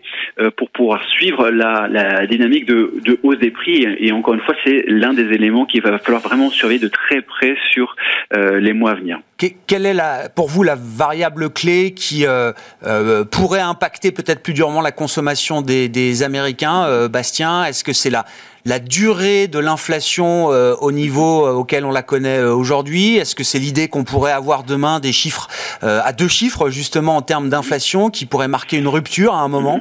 pour 0.56 0.70
pouvoir 0.70 1.02
suivre 1.10 1.50
la, 1.50 2.26
dynamique 2.26 2.66
de, 2.66 2.94
de, 3.04 3.18
hausse 3.22 3.38
des 3.38 3.50
prix. 3.50 3.86
Et 3.98 4.12
encore 4.12 4.34
une 4.34 4.40
fois, 4.40 4.54
c'est 4.64 4.84
l'un 4.86 5.12
des 5.12 5.32
éléments 5.32 5.66
qu'il 5.66 5.82
va 5.82 5.98
falloir 5.98 6.22
vraiment 6.22 6.50
surveiller 6.50 6.80
de 6.80 6.88
très 6.88 7.22
près 7.22 7.56
sur 7.72 7.96
les 8.32 8.72
mois 8.72 8.92
à 8.92 8.94
venir. 8.94 9.20
Quelle 9.66 9.86
est 9.86 9.94
la, 9.94 10.28
pour 10.28 10.48
vous 10.48 10.62
la 10.62 10.76
variable 10.76 11.48
clé 11.48 11.94
qui 11.94 12.26
euh, 12.26 12.52
euh, 12.84 13.24
pourrait 13.24 13.60
impacter 13.60 14.12
peut-être 14.12 14.42
plus 14.42 14.52
durement 14.52 14.82
la 14.82 14.92
consommation 14.92 15.62
des, 15.62 16.22
Américains, 16.22 16.84
euh, 16.84 17.08
Bastien? 17.08 17.64
Est-ce 17.64 17.82
que 17.82 17.94
c'est 17.94 18.10
la, 18.10 18.26
la 18.66 18.78
durée 18.78 19.48
de 19.48 19.58
l'inflation 19.58 20.46
au 20.46 20.92
niveau 20.92 21.48
auquel 21.48 21.86
on 21.86 21.90
la 21.90 22.02
connaît 22.02 22.42
aujourd'hui? 22.42 23.16
Est-ce 23.16 23.34
que 23.34 23.44
c'est 23.44 23.58
l'idée 23.58 23.88
qu'on 23.88 24.04
pourrait 24.04 24.32
avoir 24.32 24.62
demain 24.62 25.00
des 25.00 25.12
chiffres 25.12 25.48
à 25.80 26.12
deux 26.12 26.28
chiffres 26.28 26.68
justement 26.68 27.16
en 27.16 27.22
termes 27.22 27.48
d'inflation 27.48 28.10
qui 28.10 28.26
pourraient 28.26 28.48
marquer 28.48 28.76
une 28.76 28.88
rupture 28.88 29.34
à 29.34 29.40
un 29.40 29.48
moment? 29.48 29.80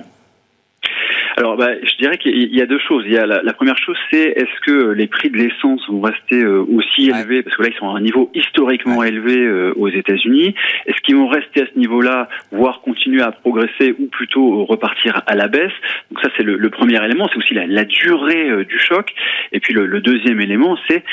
Alors, 1.39 1.55
bah, 1.55 1.69
je 1.81 1.95
dirais 1.95 2.17
qu'il 2.17 2.53
y 2.53 2.61
a 2.61 2.65
deux 2.65 2.79
choses. 2.79 3.05
Il 3.05 3.13
y 3.13 3.17
a 3.17 3.25
la, 3.25 3.53
première 3.53 3.77
chose, 3.77 3.95
c'est 4.11 4.33
est-ce 4.35 4.59
que 4.65 4.91
les 4.91 5.07
prix 5.07 5.29
de 5.29 5.37
l'essence 5.37 5.87
vont 5.87 6.01
rester 6.01 6.43
euh, 6.43 6.65
aussi 6.69 7.09
élevés? 7.11 7.43
Parce 7.43 7.55
que 7.55 7.63
là, 7.63 7.69
ils 7.71 7.77
sont 7.77 7.89
à 7.89 7.97
un 7.97 8.01
niveau 8.01 8.29
historiquement 8.33 9.05
élevé 9.05 9.37
euh, 9.37 9.71
aux 9.77 9.87
États-Unis. 9.87 10.53
Est-ce 10.85 10.99
qu'ils 10.99 11.15
vont 11.15 11.29
rester 11.29 11.61
à 11.61 11.65
ce 11.73 11.79
niveau-là, 11.79 12.27
voire 12.51 12.81
continuer 12.81 13.21
à 13.21 13.31
progresser, 13.31 13.95
ou 13.97 14.07
plutôt 14.07 14.65
repartir 14.65 15.21
à 15.27 15.35
la 15.35 15.47
baisse? 15.47 15.71
Donc 16.11 16.21
ça, 16.21 16.29
c'est 16.35 16.43
le, 16.43 16.69
premier 16.69 17.01
élément. 17.05 17.29
C'est 17.31 17.37
aussi 17.37 17.53
la, 17.53 17.85
durée 17.85 18.49
euh, 18.49 18.65
du 18.65 18.77
choc. 18.77 19.13
Et 19.53 19.61
puis 19.61 19.73
le, 19.73 20.01
deuxième 20.01 20.41
élément, 20.41 20.77
c'est 20.89 21.03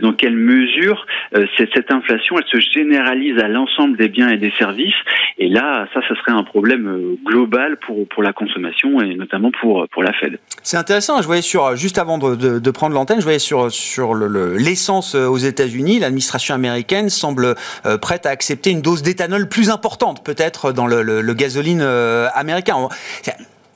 dans 0.00 0.12
quelle 0.12 0.36
mesure 0.36 1.06
cette, 1.56 1.70
cette 1.74 1.92
inflation, 1.92 2.36
elle 2.38 2.60
se 2.60 2.70
généralise 2.70 3.38
à 3.38 3.48
l'ensemble 3.48 3.96
des 3.96 4.08
biens 4.08 4.28
et 4.28 4.36
des 4.36 4.52
services. 4.58 4.94
Et 5.38 5.48
là, 5.48 5.88
ça, 5.92 6.00
ça 6.08 6.14
serait 6.16 6.32
un 6.32 6.42
problème 6.42 7.16
global 7.24 7.76
pour 7.78 8.06
pour 8.08 8.22
la 8.22 8.32
consommation 8.32 9.00
et 9.00 9.14
notamment 9.14 9.50
pour, 9.50 9.57
pour 9.60 10.02
la 10.02 10.12
Fed. 10.12 10.38
C'est 10.62 10.76
intéressant, 10.76 11.20
je 11.22 11.26
voyais 11.26 11.42
sur, 11.42 11.76
juste 11.76 11.98
avant 11.98 12.18
de, 12.18 12.70
prendre 12.70 12.94
l'antenne, 12.94 13.18
je 13.18 13.24
voyais 13.24 13.38
sur, 13.38 13.72
sur 13.72 14.14
l'essence 14.14 15.14
le, 15.14 15.28
aux 15.28 15.38
États-Unis, 15.38 15.98
l'administration 15.98 16.54
américaine 16.54 17.08
semble 17.08 17.54
euh, 17.86 17.98
prête 17.98 18.26
à 18.26 18.30
accepter 18.30 18.70
une 18.70 18.82
dose 18.82 19.02
d'éthanol 19.02 19.48
plus 19.48 19.70
importante 19.70 20.22
peut-être 20.24 20.72
dans 20.72 20.86
le, 20.86 21.02
le 21.02 21.34
gasoline 21.34 21.80
euh, 21.82 22.28
américain. 22.34 22.76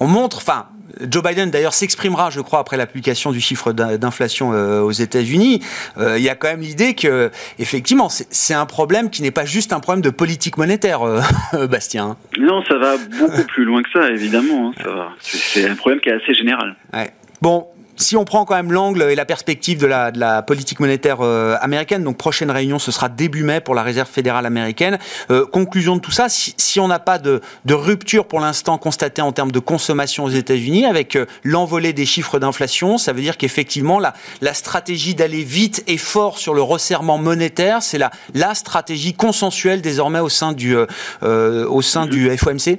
On 0.01 0.07
montre, 0.07 0.39
enfin, 0.39 0.67
Joe 1.01 1.23
Biden 1.23 1.51
d'ailleurs 1.51 1.75
s'exprimera, 1.75 2.31
je 2.31 2.41
crois, 2.41 2.59
après 2.59 2.77
la 2.77 2.87
publication 2.87 3.33
du 3.33 3.41
chiffre 3.41 3.73
d'inflation 3.73 4.53
euh, 4.53 4.81
aux 4.81 4.91
États-Unis. 4.91 5.61
Euh, 5.99 6.19
il 6.19 6.25
y 6.25 6.29
a 6.29 6.35
quand 6.35 6.49
même 6.49 6.61
l'idée 6.61 6.95
que, 6.95 7.31
effectivement, 7.59 8.09
c'est 8.09 8.55
un 8.55 8.67
problème 8.67 9.11
qui 9.11 9.23
n'est 9.23 9.31
pas 9.31 9.45
juste 9.45 9.73
un 9.73 9.81
problème 9.81 10.03
de 10.03 10.11
politique 10.11 10.57
monétaire, 10.59 11.03
euh, 11.03 11.21
Bastien. 11.67 12.17
Non, 12.39 12.63
ça 12.65 12.77
va 12.79 12.97
beaucoup 13.19 13.45
plus 13.45 13.65
loin 13.65 13.83
que 13.83 13.91
ça, 13.93 14.11
évidemment. 14.11 14.73
Hein, 14.79 15.09
c'est 15.21 15.69
un 15.69 15.77
problème 15.77 16.01
qui 16.01 16.09
est 16.09 16.23
assez 16.23 16.35
général. 16.35 16.77
Ouais. 16.93 17.13
Bon, 17.41 17.67
si 18.03 18.17
on 18.17 18.25
prend 18.25 18.45
quand 18.45 18.55
même 18.55 18.73
l'angle 18.73 19.03
et 19.03 19.15
la 19.15 19.25
perspective 19.25 19.79
de 19.79 19.87
la, 19.87 20.11
de 20.11 20.19
la 20.19 20.43
politique 20.43 20.81
monétaire 20.81 21.19
euh, 21.21 21.57
américaine, 21.61 22.05
donc 22.05 22.19
prochaine 22.19 22.51
réunion, 22.51 22.79
ce 22.79 22.93
sera 22.93 23.09
début 23.09 23.45
mai 23.45 23.61
pour 23.61 23.75
la 23.75 23.83
Réserve 23.83 24.09
fédérale 24.09 24.45
américaine. 24.45 24.99
Euh, 25.31 25.47
conclusion 25.47 25.97
de 25.97 26.01
tout 26.01 26.11
ça, 26.11 26.29
si, 26.29 26.55
si 26.57 26.81
on 26.81 26.89
n'a 26.89 26.99
pas 26.99 27.19
de, 27.19 27.41
de, 27.65 27.75
rupture 27.75 28.27
pour 28.27 28.41
l'instant 28.41 28.77
constatée 28.77 29.23
en 29.23 29.33
termes 29.33 29.53
de 29.53 29.59
consommation 29.59 30.25
aux 30.25 30.31
États-Unis, 30.31 30.85
avec 30.85 31.17
euh, 31.17 31.27
l'envolée 31.45 31.93
des 31.93 32.05
chiffres 32.05 32.39
d'inflation, 32.39 32.99
ça 32.99 33.13
veut 33.13 33.23
dire 33.23 33.37
qu'effectivement 33.37 33.99
la, 33.99 34.15
la 34.41 34.55
stratégie 34.55 35.15
d'aller 35.15 35.45
vite 35.45 35.85
et 35.87 35.97
fort 35.97 36.39
sur 36.39 36.55
le 36.55 36.63
resserrement 36.63 37.19
monétaire, 37.19 37.83
c'est 37.83 37.99
la, 37.99 38.11
la 38.35 38.55
stratégie 38.55 39.15
consensuelle 39.15 39.81
désormais 39.81 40.21
au 40.21 40.29
sein 40.29 40.53
du, 40.53 40.77
au 41.23 41.83
sein 41.83 42.07
du 42.07 42.37
FOMC 42.37 42.79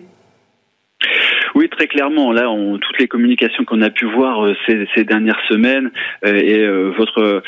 très 1.70 1.88
clairement. 1.88 2.32
Là, 2.32 2.50
on, 2.50 2.78
toutes 2.78 3.00
les 3.00 3.08
communications 3.08 3.66
qu'on 3.66 3.82
a 3.82 3.90
pu 3.90 4.06
voir 4.06 4.46
euh, 4.46 4.56
ces, 4.68 5.04
dernières 5.04 5.42
semaines, 5.48 5.92
euh, 6.26 6.36
et 6.36 6.60
euh, 6.60 6.92
votre 6.98 7.44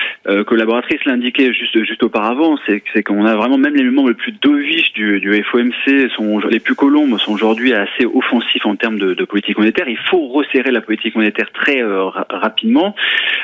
collaboratrice 0.46 1.04
l'indiquait 1.06 1.54
juste 1.54 1.84
juste 1.84 2.04
auparavant, 2.04 2.58
c'est 2.68 3.04
qu'on 3.04 3.26
a 3.26 3.36
vraiment 3.36 3.58
même 3.58 3.76
les 3.76 3.84
membres 3.84 4.10
les 4.10 4.16
plus 4.16 4.32
doviches 4.32 4.94
du, 4.94 5.44
FOMC, 5.52 6.10
sont 6.16 6.40
les 6.40 6.60
plus 6.60 6.76
colombes, 6.76 7.18
sont 7.20 7.34
aujourd'hui 7.34 7.74
assez 7.74 8.06
offensifs 8.06 8.66
en 8.66 8.76
termes 8.76 8.98
de, 8.98 9.26
politique 9.26 9.58
monétaire. 9.58 9.88
Il 9.88 9.98
faut 9.98 10.28
resserrer 10.28 10.72
la 10.72 10.82
politique 10.82 11.16
monétaire 11.16 11.52
très 11.52 11.82
rapidement. 12.30 12.96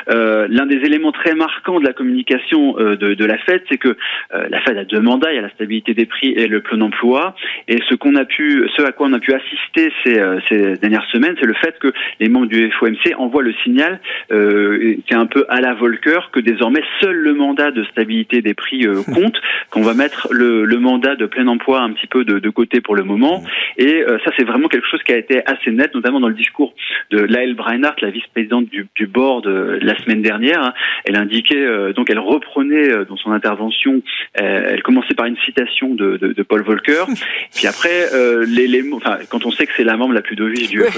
L'un 0.07 0.65
des 0.65 0.77
éléments 0.77 1.11
très 1.11 1.35
marquants 1.35 1.79
de 1.79 1.85
la 1.85 1.93
communication 1.93 2.73
de, 2.73 2.95
de, 2.95 3.25
la 3.25 3.37
Fed, 3.37 3.63
c'est 3.69 3.77
que 3.77 3.97
la 4.31 4.61
Fed 4.61 4.77
a 4.77 4.85
deux 4.85 5.01
mandats, 5.01 5.31
il 5.31 5.35
y 5.35 5.39
a 5.39 5.43
la 5.43 5.49
stabilité 5.49 5.93
des 5.93 6.05
prix 6.05 6.29
et 6.29 6.47
le 6.47 6.61
plein 6.61 6.81
emploi. 6.81 7.35
Et 7.67 7.79
ce 7.89 7.95
qu'on 7.95 8.15
a 8.15 8.25
pu, 8.25 8.69
ce 8.75 8.81
à 8.83 8.91
quoi 8.91 9.07
on 9.07 9.13
a 9.13 9.19
pu 9.19 9.33
assister, 9.33 9.91
c'est 10.05 10.60
ces 10.61 10.77
dernières 10.77 11.05
semaines, 11.11 11.35
c'est 11.39 11.45
le 11.45 11.53
fait 11.53 11.77
que 11.79 11.93
les 12.19 12.29
membres 12.29 12.47
du 12.47 12.71
FOMC 12.71 13.13
envoient 13.17 13.43
le 13.43 13.53
signal, 13.63 13.99
euh, 14.31 14.95
qui 15.05 15.13
est 15.13 15.17
un 15.17 15.25
peu 15.25 15.45
à 15.49 15.61
la 15.61 15.73
Volcker, 15.73 16.29
que 16.31 16.39
désormais 16.39 16.81
seul 17.01 17.15
le 17.15 17.33
mandat 17.33 17.71
de 17.71 17.83
stabilité 17.85 18.41
des 18.41 18.53
prix 18.53 18.85
euh, 18.85 19.01
compte, 19.13 19.39
qu'on 19.69 19.81
va 19.81 19.93
mettre 19.93 20.27
le, 20.31 20.65
le, 20.65 20.77
mandat 20.77 21.15
de 21.15 21.25
plein 21.25 21.47
emploi 21.47 21.81
un 21.81 21.91
petit 21.91 22.07
peu 22.07 22.23
de, 22.25 22.39
de 22.39 22.49
côté 22.49 22.81
pour 22.81 22.95
le 22.95 23.03
moment. 23.03 23.43
Et 23.77 24.03
euh, 24.03 24.17
ça, 24.25 24.31
c'est 24.37 24.45
vraiment 24.45 24.67
quelque 24.67 24.87
chose 24.87 25.01
qui 25.03 25.13
a 25.13 25.17
été 25.17 25.41
assez 25.45 25.71
net, 25.71 25.93
notamment 25.93 26.19
dans 26.19 26.29
le 26.29 26.33
discours 26.33 26.73
de 27.11 27.19
Lael 27.19 27.55
Breinhardt, 27.55 28.01
la 28.01 28.09
vice-présidente 28.09 28.69
du, 28.69 28.87
du, 28.95 29.07
board 29.07 29.47
la 29.47 29.97
semaine 29.97 30.21
dernière. 30.21 30.63
Hein. 30.63 30.73
Elle 31.05 31.15
indiquait, 31.15 31.93
donc 31.93 32.09
elle 32.09 32.19
reprenait 32.19 33.05
dans 33.05 33.17
son 33.17 33.31
intervention, 33.31 34.01
elle 34.35 34.81
commençait 34.83 35.13
par 35.13 35.25
une 35.25 35.37
citation 35.37 35.93
de, 35.93 36.17
de, 36.17 36.33
de 36.33 36.43
Paul 36.43 36.63
Volcker, 36.63 37.05
puis 37.55 37.67
après, 37.67 38.05
les, 38.47 38.67
les, 38.67 38.83
enfin, 38.93 39.17
quand 39.29 39.45
on 39.45 39.51
sait 39.51 39.65
que 39.65 39.73
c'est 39.75 39.83
la 39.83 39.97
membre 39.97 40.13
la 40.13 40.21
plus 40.21 40.35
du 40.51 40.81
euh, 40.81 40.89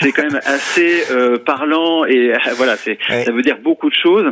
c'est 0.00 0.12
quand 0.12 0.22
même 0.22 0.40
assez 0.44 1.04
euh, 1.10 1.38
parlant 1.38 2.04
et 2.04 2.32
euh, 2.32 2.36
voilà, 2.56 2.76
c'est 2.76 2.98
ça 3.08 3.32
veut 3.32 3.42
dire 3.42 3.58
beaucoup 3.58 3.88
de 3.88 3.94
choses. 3.94 4.30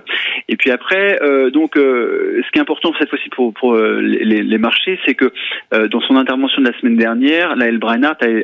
Et 0.48 0.56
puis 0.56 0.70
après, 0.70 1.18
donc, 1.52 1.72
ce 1.76 2.50
qui 2.50 2.58
est 2.58 2.60
important 2.60 2.92
cette 2.98 3.08
fois-ci 3.08 3.28
pour, 3.30 3.52
pour 3.54 3.76
les, 3.76 4.42
les, 4.42 4.58
marchés, 4.58 4.98
c'est 5.06 5.14
que 5.14 5.32
dans 5.70 6.00
son 6.00 6.16
intervention 6.16 6.60
de 6.60 6.68
la 6.68 6.78
semaine 6.78 6.96
dernière, 6.96 7.56
la 7.56 7.66
L. 7.66 7.78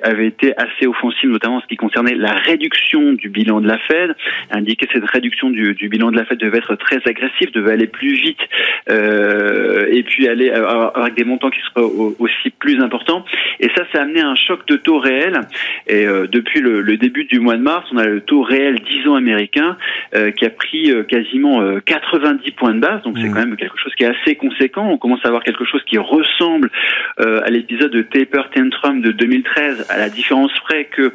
avait 0.03 0.27
été 0.27 0.53
assez 0.57 0.87
offensive, 0.87 1.31
notamment 1.31 1.57
en 1.57 1.61
ce 1.61 1.67
qui 1.67 1.77
concernait 1.77 2.15
la 2.15 2.33
réduction 2.33 3.13
du 3.13 3.29
bilan 3.29 3.61
de 3.61 3.67
la 3.67 3.79
Fed, 3.79 4.15
indiqué 4.51 4.87
que 4.87 4.93
cette 4.93 5.11
réduction 5.11 5.51
du, 5.51 5.75
du, 5.75 5.89
bilan 5.89 6.11
de 6.11 6.17
la 6.17 6.25
Fed 6.25 6.39
devait 6.39 6.59
être 6.59 6.77
très 6.77 7.01
agressive, 7.07 7.51
devait 7.53 7.73
aller 7.73 7.87
plus 7.87 8.15
vite, 8.15 8.41
et 8.89 10.03
puis 10.05 10.29
aller 10.29 10.51
avec 10.51 11.15
des 11.15 11.25
montants 11.25 11.51
qui 11.51 11.61
seraient 11.61 11.87
aussi 12.19 12.51
plus 12.51 12.81
importants. 12.81 13.25
Et 13.61 13.69
ça, 13.77 13.85
ça 13.93 14.01
a 14.01 14.03
amené 14.03 14.21
un 14.21 14.35
choc 14.35 14.67
de 14.69 14.77
taux 14.77 14.99
réel. 14.99 15.41
Et 15.87 16.07
euh, 16.07 16.27
depuis 16.27 16.61
le, 16.61 16.81
le, 16.81 16.97
début 16.97 17.25
du 17.25 17.39
mois 17.39 17.57
de 17.57 17.63
mars, 17.63 17.87
on 17.93 17.97
a 17.97 18.07
le 18.07 18.21
taux 18.21 18.43
réel 18.43 18.81
10 18.81 19.09
ans 19.09 19.15
américain 19.15 19.77
euh, 20.15 20.33
qui 20.33 20.45
a 20.45 20.51
pris 20.51 20.91
euh, 20.91 21.05
quasiment 21.05 21.63
90 21.85 22.51
points 22.53 22.75
de 22.75 22.81
base. 22.81 23.03
Donc 23.03 23.17
c'est 23.19 23.29
mmh. 23.29 23.33
quand 23.33 23.41
même 23.41 23.57
quelque 23.57 23.79
chose 23.79 23.95
qui 23.95 24.05
est 24.05 24.09
assez 24.09 24.35
conséquent. 24.35 24.89
On 24.89 24.99
commence 24.99 25.25
à 25.25 25.29
avoir 25.29 25.43
quelque 25.43 25.65
chose 25.65 25.83
qui 25.85 25.99
ressemble 25.99 26.71
à 27.19 27.51
l'épisode 27.51 27.91
de 27.91 28.03
Taper 28.03 28.43
Tantrum 28.55 29.01
de 29.01 29.13
2013, 29.13 29.87
à 29.89 29.99
la 29.99 30.09
différence 30.09 30.53
près 30.65 30.87
que 30.87 31.13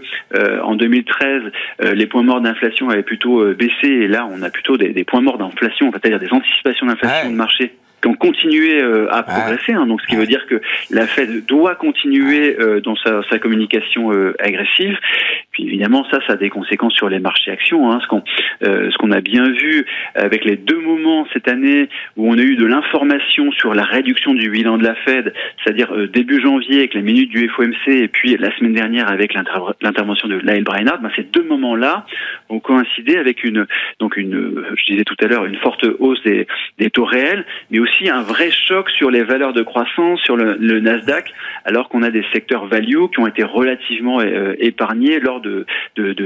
en 0.61 0.75
2013 0.75 1.43
les 1.93 2.05
points 2.05 2.23
morts 2.23 2.41
d'inflation 2.41 2.89
avaient 2.89 3.03
plutôt 3.03 3.45
baissé 3.53 3.87
et 3.87 4.07
là 4.07 4.27
on 4.31 4.41
a 4.41 4.49
plutôt 4.49 4.77
des, 4.77 4.89
des 4.89 5.03
points 5.03 5.21
morts 5.21 5.37
d'inflation, 5.37 5.91
c'est-à-dire 5.91 6.19
des 6.19 6.31
anticipations 6.31 6.85
d'inflation 6.87 7.29
de 7.29 7.35
marché 7.35 7.73
qui 8.01 8.07
ont 8.07 8.15
continué 8.15 8.81
euh, 8.81 9.07
à 9.11 9.23
progresser. 9.23 9.73
Hein, 9.73 9.85
donc, 9.85 10.01
ce 10.01 10.07
qui 10.07 10.15
veut 10.15 10.25
dire 10.25 10.45
que 10.47 10.61
la 10.89 11.07
Fed 11.07 11.45
doit 11.45 11.75
continuer 11.75 12.57
euh, 12.59 12.81
dans 12.81 12.95
sa, 12.95 13.21
sa 13.29 13.39
communication 13.39 14.11
euh, 14.11 14.33
agressive. 14.39 14.97
Puis 15.51 15.65
évidemment, 15.65 16.05
ça, 16.09 16.19
ça 16.27 16.33
a 16.33 16.35
des 16.35 16.49
conséquences 16.49 16.93
sur 16.93 17.09
les 17.09 17.19
marchés 17.19 17.51
actions. 17.51 17.91
Hein, 17.91 17.99
ce 18.01 18.07
qu'on 18.07 18.23
ce 18.61 18.97
qu'on 18.97 19.11
a 19.11 19.21
bien 19.21 19.49
vu 19.49 19.85
avec 20.15 20.45
les 20.45 20.55
deux 20.55 20.79
moments 20.79 21.27
cette 21.33 21.47
année 21.47 21.89
où 22.15 22.29
on 22.29 22.37
a 22.37 22.41
eu 22.41 22.55
de 22.55 22.65
l'information 22.65 23.51
sur 23.51 23.73
la 23.73 23.83
réduction 23.83 24.33
du 24.33 24.49
bilan 24.49 24.77
de 24.77 24.83
la 24.83 24.95
Fed, 24.95 25.33
c'est-à-dire 25.63 25.91
début 26.13 26.41
janvier 26.41 26.79
avec 26.79 26.93
les 26.93 27.01
minutes 27.01 27.31
du 27.31 27.49
FOMC 27.49 27.87
et 27.87 28.07
puis 28.07 28.37
la 28.37 28.55
semaine 28.57 28.73
dernière 28.73 29.09
avec 29.09 29.33
l'intervention 29.33 30.27
de 30.27 30.37
Lyle 30.37 30.63
Brainard, 30.63 30.99
ben, 31.01 31.09
ces 31.15 31.23
deux 31.23 31.43
moments-là 31.43 32.05
ont 32.49 32.59
coïncidé 32.59 33.17
avec 33.17 33.43
une 33.43 33.67
donc 33.99 34.17
une 34.17 34.63
je 34.75 34.91
disais 34.91 35.03
tout 35.03 35.15
à 35.21 35.27
l'heure 35.27 35.45
une 35.45 35.57
forte 35.57 35.85
hausse 35.99 36.21
des, 36.23 36.47
des 36.77 36.89
taux 36.89 37.05
réels, 37.05 37.45
mais 37.69 37.79
aussi 37.79 38.09
un 38.09 38.21
vrai 38.21 38.51
choc 38.51 38.89
sur 38.91 39.11
les 39.11 39.23
valeurs 39.23 39.53
de 39.53 39.61
croissance, 39.61 40.19
sur 40.21 40.35
le, 40.35 40.79
Nasdaq, 40.79 41.33
alors 41.65 41.89
qu'on 41.89 42.03
a 42.03 42.09
des 42.09 42.25
secteurs 42.33 42.65
value 42.65 43.05
qui 43.13 43.19
ont 43.19 43.27
été 43.27 43.43
relativement 43.43 44.19
euh, 44.19 44.55
épargnés 44.59 45.19
lors 45.19 45.40
de, 45.41 45.65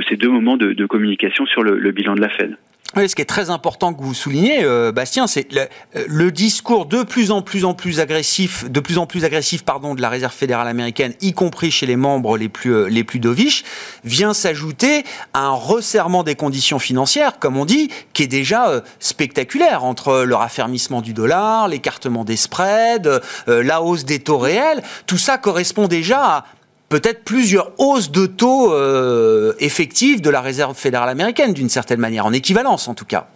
ces 0.07 0.15
deux 0.15 0.29
moments 0.29 0.57
de, 0.57 0.86
communication 0.86 1.45
sur 1.45 1.63
le, 1.63 1.91
bilan 1.91 2.15
de 2.15 2.22
la 2.22 2.29
Fed. 2.29 2.55
Oui, 2.95 3.10
ce 3.10 3.15
qui 3.15 3.22
est 3.22 3.25
très 3.25 3.50
important 3.50 3.93
que 3.93 4.01
vous 4.01 4.13
soulignez, 4.13 4.63
euh, 4.63 4.93
Bastien, 4.93 5.27
c'est 5.27 5.51
le, 5.51 5.65
le, 6.07 6.31
discours 6.31 6.86
de 6.86 7.03
plus 7.03 7.29
en 7.29 7.41
plus 7.41 7.65
en 7.65 7.74
plus 7.74 8.00
agressif, 8.00 8.69
de 8.69 8.79
plus 8.79 8.98
en 8.98 9.05
plus 9.05 9.25
agressif, 9.25 9.65
pardon, 9.65 9.95
de 9.95 10.01
la 10.01 10.07
Réserve 10.07 10.31
fédérale 10.31 10.69
américaine, 10.69 11.13
y 11.19 11.34
compris 11.34 11.72
chez 11.72 11.88
les 11.88 11.98
membres 11.98 12.38
les 12.38 12.48
plus 12.48 12.74
euh, 12.74 12.88
les 12.88 13.03
plus 13.03 13.19
doviches, 13.19 13.65
vient 14.05 14.34
s'ajouter 14.34 15.03
à 15.34 15.48
un 15.48 15.51
resserrement 15.51 16.24
des 16.24 16.36
conditions 16.36 16.79
financières, 16.79 17.38
comme 17.39 17.57
on 17.57 17.65
dit, 17.65 17.89
qui 18.13 18.24
est 18.24 18.27
déjà 18.27 18.69
euh, 18.69 18.81
spectaculaire 19.00 19.84
entre 19.84 20.24
le 20.24 20.36
raffermissement 20.36 21.01
du 21.01 21.13
dollar, 21.13 21.67
l'écartement 21.67 22.24
des 22.24 22.38
spreads, 22.38 23.19
la 23.48 23.81
hausse 23.81 24.05
des 24.05 24.19
taux 24.19 24.38
réels. 24.38 24.84
Tout 25.05 25.17
ça 25.17 25.38
correspond 25.38 25.88
déjà 25.88 26.24
à 26.24 26.45
peut-être 26.89 27.24
plusieurs 27.24 27.72
hausses 27.80 28.12
de 28.12 28.25
taux 28.25 28.74
euh, 28.74 29.54
effectives 29.60 30.22
de 30.22 30.30
la 30.30 30.42
Réserve 30.42 30.77
fédérale 30.77 31.10
américaine, 31.10 31.54
d'une 31.54 31.70
certaine 31.70 32.00
manière, 32.00 32.25
en 32.25 32.34
équivalence 32.34 32.88
en 32.88 32.96
tout 32.96 33.06
cas. 33.06 33.27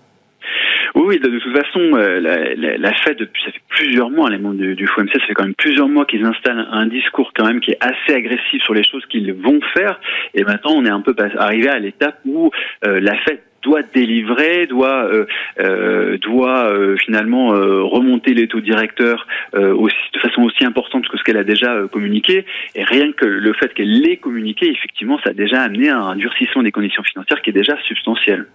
Oui, 0.96 1.20
de, 1.20 1.39
toute 1.39 1.56
façon, 1.56 1.79
euh, 1.94 2.20
la, 2.20 2.77
la, 2.77 2.94
Fed, 2.94 3.18
depuis, 3.18 3.41
ça 3.44 3.51
fait 3.51 3.62
plusieurs 3.70 4.10
mois, 4.10 4.29
les 4.29 4.38
membres 4.38 4.58
du, 4.58 4.75
du 4.75 4.88
FOMC, 4.88 5.10
ça 5.13 5.25
fait 5.27 5.34
quand 5.34 5.44
même 5.44 5.56
plusieurs 5.56 5.88
mois 5.88 6.06
qu'ils 6.06 6.25
installent 6.25 6.68
un 6.72 6.88
discours 6.88 7.32
quand 7.36 7.46
même 7.46 7.62
qui 7.62 7.72
est 7.72 7.77
assez 7.79 8.18
agressif 8.18 8.62
sur 8.63 8.74
les 8.74 8.84
choses 8.84 9.06
qu'ils 9.06 9.34
vont 9.34 9.60
faire. 9.74 10.00
Et 10.34 10.44
maintenant, 10.44 10.72
on 10.75 10.86
est 10.86 10.89
un 10.89 11.01
peu 11.01 11.15
arrivé 11.38 11.70
à 11.70 11.79
l'étape 11.79 12.20
où 12.25 12.51
euh, 12.86 13.00
la 13.00 13.15
Fed 13.22 13.39
doit 13.62 13.82
délivrer, 13.94 14.68
doit 14.68 15.06
euh, 15.06 15.25
euh, 15.60 16.18
doit 16.18 16.70
euh, 16.70 16.96
finalement 16.98 17.50
remonter 17.50 18.34
les 18.34 18.48
taux 18.48 18.62
directeurs 18.62 19.28
aussi, 19.54 19.96
de 20.13 20.20
façon 20.20 20.44
aussi 20.44 20.63
importante 20.63 21.08
que 21.08 21.18
ce 21.18 21.24
qu'elle 21.24 21.38
a 21.38 21.44
déjà 21.44 21.82
communiqué. 21.92 22.46
Et 22.75 22.84
rien 22.84 23.12
que 23.12 23.25
le 23.25 23.54
fait 23.54 23.74
qu'elle 23.74 24.01
l'ait 24.01 24.18
communiqué, 24.18 24.70
effectivement, 24.70 25.20
ça 25.24 25.32
a 25.32 25.34
déjà 25.34 25.62
amené 25.62 25.89
à 25.89 25.98
un 25.98 26.16
durcissement 26.16 26.63
des 26.63 26.72
conditions 26.72 27.04
financières 27.04 27.42
qui 27.42 27.50
est 27.50 27.54
déjà 27.54 27.78
substantiel. 27.84 28.46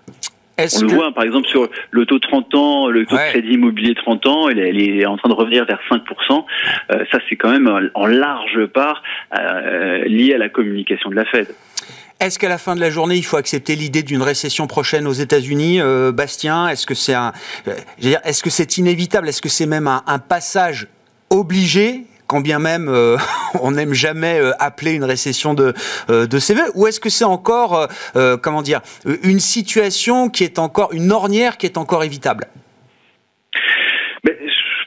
On 0.56 0.82
le 0.82 0.94
voit, 0.94 1.12
par 1.12 1.24
exemple, 1.24 1.48
sur 1.48 1.68
le 1.90 2.06
taux 2.06 2.20
30 2.20 2.54
ans, 2.54 2.88
le 2.88 3.04
taux 3.06 3.16
de 3.16 3.30
crédit 3.30 3.54
immobilier 3.54 3.94
30 3.96 4.26
ans, 4.26 4.48
elle, 4.48 4.60
est 4.80 5.04
en 5.04 5.16
train 5.16 5.28
de 5.28 5.34
revenir 5.34 5.64
vers 5.64 5.80
5%. 5.90 6.44
ça, 7.10 7.18
c'est 7.28 7.36
quand 7.36 7.50
même 7.50 7.90
en 7.94 8.06
large 8.06 8.66
part 8.66 9.02
lié 10.06 10.34
à 10.34 10.38
la 10.38 10.48
communication 10.48 11.10
de 11.10 11.16
la 11.16 11.24
Fed. 11.24 11.48
Est-ce 12.24 12.38
qu'à 12.38 12.48
la 12.48 12.56
fin 12.56 12.74
de 12.74 12.80
la 12.80 12.88
journée, 12.88 13.16
il 13.16 13.22
faut 13.22 13.36
accepter 13.36 13.76
l'idée 13.76 14.02
d'une 14.02 14.22
récession 14.22 14.66
prochaine 14.66 15.06
aux 15.06 15.12
États-Unis, 15.12 15.78
euh, 15.82 16.10
Bastien? 16.10 16.68
Est-ce 16.68 16.86
que 16.86 16.94
c'est 16.94 17.12
un, 17.12 17.34
euh, 17.68 17.74
est-ce 18.24 18.42
que 18.42 18.48
c'est 18.48 18.78
inévitable? 18.78 19.28
Est-ce 19.28 19.42
que 19.42 19.50
c'est 19.50 19.66
même 19.66 19.86
un, 19.88 20.18
passage 20.18 20.88
obligé 21.28 22.06
quand 22.26 22.40
bien 22.40 22.58
même 22.58 22.88
euh, 22.88 23.18
on 23.60 23.72
n'aime 23.72 23.92
jamais 23.92 24.40
appeler 24.58 24.92
une 24.92 25.04
récession 25.04 25.52
de, 25.52 25.74
CV, 26.38 26.62
ou 26.72 26.86
est-ce 26.86 26.98
que 26.98 27.10
c'est 27.10 27.24
encore, 27.24 27.88
comment 28.40 28.62
dire, 28.62 28.80
une 29.22 29.40
situation 29.40 30.30
qui 30.30 30.44
est 30.44 30.58
encore, 30.58 30.94
une 30.94 31.12
ornière 31.12 31.58
qui 31.58 31.66
est 31.66 31.76
encore 31.76 32.04
évitable? 32.04 32.48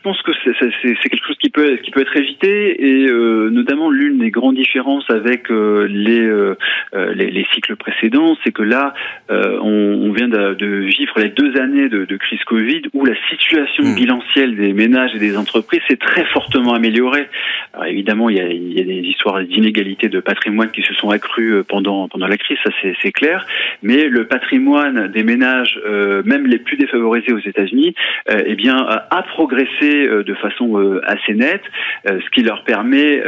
Pense 0.08 0.22
que 0.22 0.32
c'est 0.46 1.10
quelque 1.10 1.28
chose 1.28 1.38
qui 1.38 1.50
peut 1.50 1.76
qui 1.84 1.92
peut 1.92 2.00
être 2.00 2.16
évité 2.16 2.82
et 2.82 3.10
euh, 3.10 3.50
notamment 3.50 3.90
l'une 3.90 4.20
des 4.20 4.32
grandes 4.32 4.56
différences 4.56 5.10
avec 5.10 5.52
euh, 5.52 5.86
les, 5.90 6.22
euh, 6.22 6.56
les, 6.94 7.30
les 7.30 7.46
cycles 7.54 7.76
précédents, 7.76 8.38
c'est 8.44 8.54
que 8.54 8.64
là 8.64 8.94
on, 9.30 10.00
on, 10.06 10.12
vient 10.14 10.30
de, 10.30 10.54
de, 10.54 10.68
vivre 10.98 11.20
les 11.20 11.30
deux 11.30 11.60
années 11.60 11.90
de, 11.90 12.06
de 12.06 12.18
crise 12.18 12.42
Covid 12.46 12.84
où 12.94 13.04
la 13.04 13.16
situation 13.30 13.84
mmh. 13.84 13.96
bilancielle 13.96 14.56
des 14.56 14.72
ménages 14.72 15.14
et 15.14 15.20
des 15.20 15.36
entreprises 15.36 15.82
s'est 15.90 15.98
très 15.98 16.24
fortement 16.26 16.74
améliorée. 16.74 17.28
Alors 17.74 17.88
évidemment, 17.88 18.30
il 18.30 18.38
y 18.38 18.40
a, 18.40 18.48
il 18.48 18.74
y 18.74 18.80
a 18.80 18.86
des 18.86 19.02
histoires 19.02 19.44
d'inégalités 19.44 20.08
de 20.08 20.22
patrimoine 20.22 20.72
qui 20.72 20.84
se 20.84 20.94
sont 20.94 21.10
accrues 21.10 21.64
pendant 21.68 22.08
pendant 22.08 22.28
la 22.28 22.38
crise, 22.38 22.58
ça 22.64 22.70
c'est 23.02 23.12
clair. 23.12 23.46
Mais 23.84 24.06
le 24.06 24.26
patrimoine 24.26 25.10
des 25.12 25.24
ménages, 25.24 25.78
même 26.24 26.48
les 26.48 26.60
plus 26.60 26.78
défavorisés 26.78 27.34
aux 27.34 27.40
États-Unis, 27.40 27.94
eh 28.30 28.56
bien 28.56 28.78
a 28.78 29.22
progressé 29.24 29.97
euh, 30.06 30.24
de 30.24 30.34
façon 30.36 30.78
euh, 30.78 31.02
assez 31.06 31.34
nette, 31.34 31.64
euh, 32.10 32.20
ce 32.24 32.30
qui 32.30 32.44
leur 32.44 32.64
permet 32.64 33.24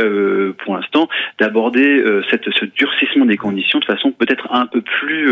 pour 0.63 0.75
l'instant 0.75 1.07
d'aborder 1.39 2.03
ce 2.29 2.65
durcissement 2.65 3.25
des 3.25 3.37
conditions 3.37 3.79
de 3.79 3.85
façon 3.85 4.11
peut-être 4.11 4.47
un 4.51 4.65
peu 4.65 4.81
plus 4.81 5.31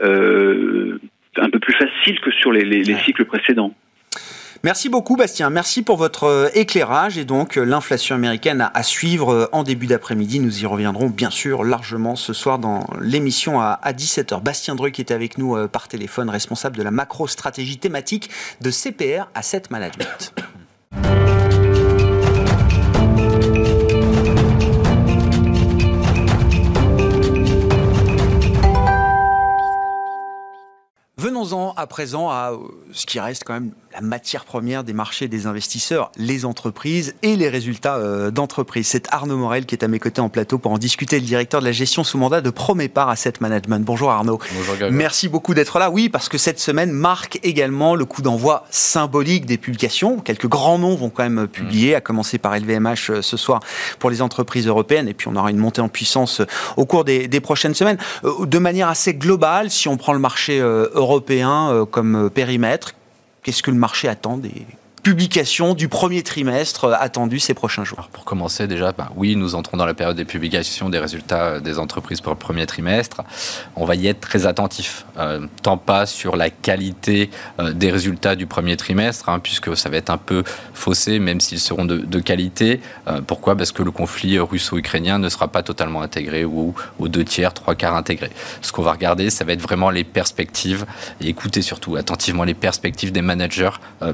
un 0.00 1.50
peu 1.50 1.58
plus 1.58 1.74
facile 1.74 2.20
que 2.20 2.30
sur 2.30 2.52
les 2.52 2.84
cycles 3.04 3.24
précédents. 3.24 3.72
Merci 4.64 4.88
beaucoup 4.88 5.16
Bastien, 5.16 5.50
merci 5.50 5.84
pour 5.84 5.96
votre 5.96 6.50
éclairage 6.54 7.16
et 7.16 7.24
donc 7.24 7.54
l'inflation 7.56 8.16
américaine 8.16 8.70
à, 8.74 8.82
suivre 8.82 9.48
en 9.52 9.62
début 9.62 9.86
d'après-midi. 9.86 10.40
Nous 10.40 10.62
y 10.62 10.66
reviendrons 10.66 11.10
bien 11.10 11.30
sûr 11.30 11.62
largement 11.62 12.16
ce 12.16 12.32
soir 12.32 12.58
dans 12.58 12.86
l'émission 13.00 13.60
à, 13.60 13.78
17h. 13.86 14.42
Bastien 14.42 14.74
Dreux 14.74 14.90
qui 14.90 15.00
est 15.00 15.12
avec 15.12 15.38
nous 15.38 15.68
par 15.68 15.86
téléphone, 15.86 16.28
responsable 16.28 16.76
de 16.76 16.82
la 16.82 16.90
macro-stratégie 16.90 17.78
thématique 17.78 18.30
de 18.60 18.70
CPR 18.70 19.28
Asset 19.34 19.62
Management. 19.70 20.34
Venons-en 31.16 31.72
à 31.76 31.86
présent 31.86 32.30
à 32.30 32.52
ce 32.92 33.04
qui 33.04 33.18
reste 33.18 33.42
quand 33.44 33.54
même 33.54 33.72
la 33.92 34.00
matière 34.00 34.44
première 34.44 34.84
des 34.84 34.92
marchés 34.92 35.28
des 35.28 35.46
investisseurs, 35.46 36.10
les 36.16 36.44
entreprises 36.44 37.14
et 37.22 37.36
les 37.36 37.48
résultats 37.48 37.96
euh, 37.96 38.30
d'entreprise. 38.30 38.86
C'est 38.86 39.12
Arnaud 39.12 39.36
Morel 39.36 39.66
qui 39.66 39.74
est 39.74 39.84
à 39.84 39.88
mes 39.88 39.98
côtés 39.98 40.20
en 40.20 40.28
plateau 40.28 40.58
pour 40.58 40.72
en 40.72 40.78
discuter, 40.78 41.18
le 41.18 41.24
directeur 41.24 41.60
de 41.60 41.66
la 41.66 41.72
gestion 41.72 42.04
sous 42.04 42.18
mandat 42.18 42.40
de 42.40 42.50
Promépar 42.50 43.08
Asset 43.08 43.34
Management. 43.40 43.84
Bonjour 43.84 44.10
Arnaud. 44.10 44.38
Bonjour 44.54 44.90
Merci 44.90 45.28
beaucoup 45.28 45.54
d'être 45.54 45.78
là. 45.78 45.90
Oui, 45.90 46.08
parce 46.08 46.28
que 46.28 46.38
cette 46.38 46.60
semaine 46.60 46.90
marque 46.90 47.38
également 47.42 47.94
le 47.94 48.04
coup 48.04 48.22
d'envoi 48.22 48.64
symbolique 48.70 49.46
des 49.46 49.58
publications. 49.58 50.18
Quelques 50.18 50.48
grands 50.48 50.78
noms 50.78 50.94
vont 50.94 51.10
quand 51.10 51.22
même 51.22 51.48
publier, 51.48 51.94
à 51.94 52.00
commencer 52.00 52.38
par 52.38 52.58
LVMH 52.58 53.10
euh, 53.10 53.22
ce 53.22 53.36
soir 53.36 53.60
pour 53.98 54.10
les 54.10 54.22
entreprises 54.22 54.66
européennes. 54.66 55.08
Et 55.08 55.14
puis 55.14 55.28
on 55.28 55.36
aura 55.36 55.50
une 55.50 55.58
montée 55.58 55.80
en 55.80 55.88
puissance 55.88 56.40
euh, 56.40 56.46
au 56.76 56.84
cours 56.84 57.04
des, 57.04 57.28
prochaines 57.40 57.74
semaines. 57.74 57.98
De 58.24 58.58
manière 58.58 58.88
assez 58.88 59.14
globale, 59.14 59.70
si 59.70 59.88
on 59.88 59.96
prend 59.96 60.12
le 60.12 60.18
marché 60.18 60.58
européen 60.58 61.86
comme 61.90 62.30
périmètre, 62.30 62.94
Qu'est-ce 63.42 63.62
que 63.62 63.70
le 63.70 63.76
marché 63.76 64.08
attend 64.08 64.40
publication 65.02 65.74
du 65.74 65.88
premier 65.88 66.22
trimestre 66.22 66.84
euh, 66.84 66.94
attendu 66.98 67.38
ces 67.38 67.54
prochains 67.54 67.84
jours 67.84 68.08
Pour 68.12 68.24
commencer, 68.24 68.66
déjà, 68.66 68.92
ben, 68.92 69.08
oui, 69.16 69.36
nous 69.36 69.54
entrons 69.54 69.76
dans 69.76 69.86
la 69.86 69.94
période 69.94 70.16
des 70.16 70.24
publications 70.24 70.88
des 70.88 70.98
résultats 70.98 71.44
euh, 71.44 71.60
des 71.60 71.78
entreprises 71.78 72.20
pour 72.20 72.32
le 72.32 72.38
premier 72.38 72.66
trimestre. 72.66 73.22
On 73.76 73.84
va 73.84 73.94
y 73.94 74.06
être 74.06 74.20
très 74.20 74.46
attentif, 74.46 75.06
euh, 75.18 75.46
tant 75.62 75.76
pas 75.76 76.06
sur 76.06 76.36
la 76.36 76.50
qualité 76.50 77.30
des 77.72 77.90
résultats 77.90 78.36
du 78.36 78.46
premier 78.46 78.76
trimestre, 78.76 79.28
hein, 79.28 79.38
puisque 79.38 79.76
ça 79.76 79.88
va 79.88 79.96
être 79.96 80.10
un 80.10 80.18
peu 80.18 80.42
faussé, 80.74 81.18
même 81.18 81.40
s'ils 81.40 81.60
seront 81.60 81.84
de, 81.84 82.20
qualité. 82.20 82.80
pourquoi? 83.26 83.56
Parce 83.56 83.72
que 83.72 83.82
le 83.82 83.90
conflit 83.90 84.38
russo-ukrainien 84.38 85.18
ne 85.18 85.28
sera 85.28 85.48
pas 85.48 85.62
totalement 85.62 86.02
intégré 86.02 86.44
ou 86.44 86.74
aux 86.98 87.08
deux 87.08 87.24
tiers, 87.24 87.54
trois 87.54 87.74
quarts 87.74 87.96
intégrés. 87.96 88.30
Ce 88.60 88.72
qu'on 88.72 88.82
va 88.82 88.92
regarder, 88.92 89.30
ça 89.30 89.44
va 89.44 89.52
être 89.52 89.62
vraiment 89.62 89.90
les 89.90 90.04
perspectives, 90.04 90.84
et 91.20 91.28
écouter 91.28 91.62
surtout 91.62 91.96
attentivement 91.96 92.44
les 92.44 92.54
perspectives 92.54 93.12
des 93.12 93.22
managers 93.22 93.70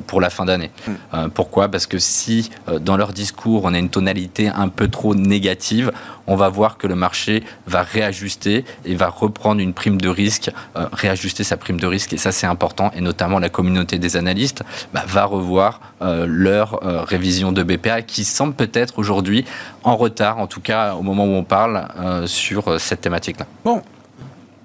pour 0.06 0.20
la 0.20 0.30
fin 0.30 0.44
d'année. 0.44 0.70
Euh, 1.12 1.28
pourquoi? 1.28 1.68
Parce 1.68 1.86
que 1.86 1.98
si 1.98 2.50
euh, 2.68 2.78
dans 2.78 2.96
leur 2.96 3.12
discours 3.12 3.64
on 3.64 3.74
a 3.74 3.78
une 3.78 3.90
tonalité 3.90 4.48
un 4.48 4.68
peu 4.68 4.88
trop 4.88 5.14
négative, 5.14 5.92
on 6.26 6.36
va 6.36 6.48
voir 6.48 6.78
que 6.78 6.86
le 6.86 6.94
marché 6.94 7.42
va 7.66 7.82
réajuster 7.82 8.64
et 8.84 8.94
va 8.94 9.08
reprendre 9.08 9.60
une 9.60 9.74
prime 9.74 10.00
de 10.00 10.08
risque, 10.08 10.50
euh, 10.76 10.86
réajuster 10.92 11.44
sa 11.44 11.56
prime 11.56 11.78
de 11.78 11.86
risque, 11.86 12.12
et 12.12 12.16
ça 12.16 12.32
c'est 12.32 12.46
important, 12.46 12.90
et 12.96 13.00
notamment 13.00 13.38
la 13.38 13.48
communauté 13.48 13.98
des 13.98 14.16
analystes 14.16 14.62
bah, 14.92 15.04
va 15.06 15.24
revoir 15.24 15.80
leur 16.00 16.80
révision 17.06 17.50
de 17.50 17.62
BPA 17.62 18.02
qui 18.02 18.24
semble 18.24 18.52
peut-être 18.52 18.98
aujourd'hui 18.98 19.46
en 19.84 19.96
retard, 19.96 20.38
en 20.38 20.46
tout 20.46 20.60
cas 20.60 20.94
au 20.94 21.02
moment 21.02 21.24
où 21.24 21.30
on 21.30 21.44
parle 21.44 21.88
sur 22.26 22.78
cette 22.78 23.00
thématique-là. 23.00 23.46
Bon, 23.64 23.82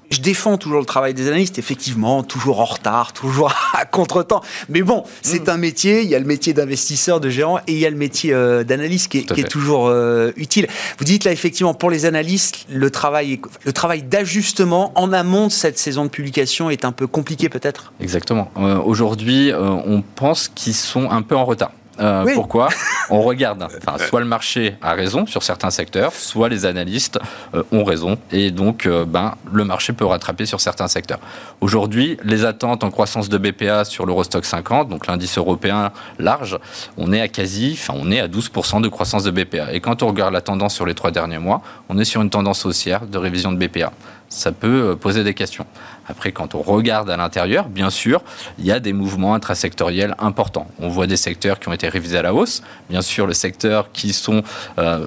je 0.09 0.21
défends 0.21 0.57
toujours 0.57 0.79
le 0.79 0.85
travail 0.85 1.13
des 1.13 1.27
analystes, 1.27 1.59
effectivement, 1.59 2.23
toujours 2.23 2.59
en 2.59 2.65
retard, 2.65 3.13
toujours 3.19 3.53
à 3.73 3.85
contre-temps. 3.85 4.41
Mais 4.69 4.81
bon, 4.81 5.03
c'est 5.21 5.47
mm. 5.47 5.51
un 5.51 5.57
métier, 5.57 6.01
il 6.01 6.09
y 6.09 6.15
a 6.15 6.19
le 6.19 6.25
métier 6.25 6.53
d'investisseur, 6.53 7.19
de 7.19 7.29
gérant, 7.29 7.59
et 7.67 7.73
il 7.73 7.79
y 7.79 7.85
a 7.85 7.89
le 7.89 7.95
métier 7.95 8.33
euh, 8.33 8.63
d'analyste 8.63 9.09
qui, 9.09 9.19
est 9.19 9.49
toujours 9.49 9.87
euh, 9.87 10.31
utile. 10.35 10.67
Vous 10.97 11.05
dites 11.05 11.23
là, 11.23 11.31
effectivement, 11.31 11.73
pour 11.73 11.89
les 11.89 12.05
analystes, 12.05 12.65
le 12.69 12.89
travail, 12.89 13.39
le 13.65 13.73
travail 13.73 14.03
d'ajustement 14.03 14.91
en 14.95 15.13
amont 15.13 15.47
de 15.47 15.51
cette 15.51 15.77
saison 15.77 16.05
de 16.05 16.09
publication 16.09 16.69
est 16.69 16.85
un 16.85 16.91
peu 16.91 17.07
compliqué 17.07 17.49
peut-être? 17.49 17.93
Exactement. 17.99 18.51
Euh, 18.57 18.79
aujourd'hui, 18.79 19.51
on 19.55 20.03
pense 20.15 20.47
qu'ils 20.47 20.73
sont 20.73 21.09
un 21.09 21.21
peu 21.21 21.35
en 21.35 21.45
retard. 21.45 21.71
Euh, 21.99 22.25
pourquoi 22.33 22.69
On 23.09 23.21
regarde, 23.21 23.63
enfin, 23.63 23.97
soit 24.03 24.19
le 24.19 24.25
marché 24.25 24.75
a 24.81 24.93
raison 24.93 25.25
sur 25.25 25.43
certains 25.43 25.69
secteurs, 25.69 26.13
soit 26.13 26.49
les 26.49 26.65
analystes 26.65 27.19
euh, 27.53 27.63
ont 27.71 27.83
raison, 27.83 28.17
et 28.31 28.51
donc 28.51 28.85
euh, 28.85 29.05
ben, 29.05 29.35
le 29.51 29.65
marché 29.65 29.93
peut 29.93 30.05
rattraper 30.05 30.45
sur 30.45 30.61
certains 30.61 30.87
secteurs. 30.87 31.19
Aujourd'hui, 31.61 32.17
les 32.23 32.45
attentes 32.45 32.83
en 32.83 32.91
croissance 32.91 33.29
de 33.29 33.37
BPA 33.37 33.83
sur 33.85 34.05
l'Eurostock 34.05 34.45
50, 34.45 34.89
donc 34.89 35.07
l'indice 35.07 35.37
européen 35.37 35.91
large, 36.19 36.57
on 36.97 37.11
est 37.11 37.21
à 37.21 37.27
quasi, 37.27 37.77
enfin 37.79 37.93
on 37.97 38.11
est 38.11 38.19
à 38.19 38.27
12% 38.27 38.81
de 38.81 38.87
croissance 38.87 39.23
de 39.23 39.31
BPA. 39.31 39.73
Et 39.73 39.79
quand 39.79 40.03
on 40.03 40.07
regarde 40.07 40.33
la 40.33 40.41
tendance 40.41 40.75
sur 40.75 40.85
les 40.85 40.93
trois 40.93 41.11
derniers 41.11 41.39
mois, 41.39 41.61
on 41.89 41.97
est 41.97 42.05
sur 42.05 42.21
une 42.21 42.29
tendance 42.29 42.65
haussière 42.65 43.05
de 43.05 43.17
révision 43.17 43.51
de 43.51 43.57
BPA 43.57 43.91
ça 44.29 44.51
peut 44.51 44.95
poser 44.95 45.23
des 45.23 45.33
questions. 45.33 45.65
Après, 46.09 46.31
quand 46.31 46.55
on 46.55 46.61
regarde 46.61 47.09
à 47.09 47.17
l'intérieur, 47.17 47.69
bien 47.69 47.89
sûr, 47.89 48.21
il 48.57 48.65
y 48.65 48.71
a 48.71 48.79
des 48.79 48.93
mouvements 48.93 49.35
intrasectoriels 49.35 50.15
importants. 50.19 50.67
On 50.79 50.89
voit 50.89 51.07
des 51.07 51.17
secteurs 51.17 51.59
qui 51.59 51.69
ont 51.69 51.73
été 51.73 51.87
révisés 51.87 52.17
à 52.17 52.23
la 52.23 52.33
hausse. 52.33 52.63
Bien 52.89 53.01
sûr, 53.01 53.27
le 53.27 53.33
secteur 53.33 53.91
qui 53.91 54.11
sont 54.13 54.43
euh, 54.79 55.05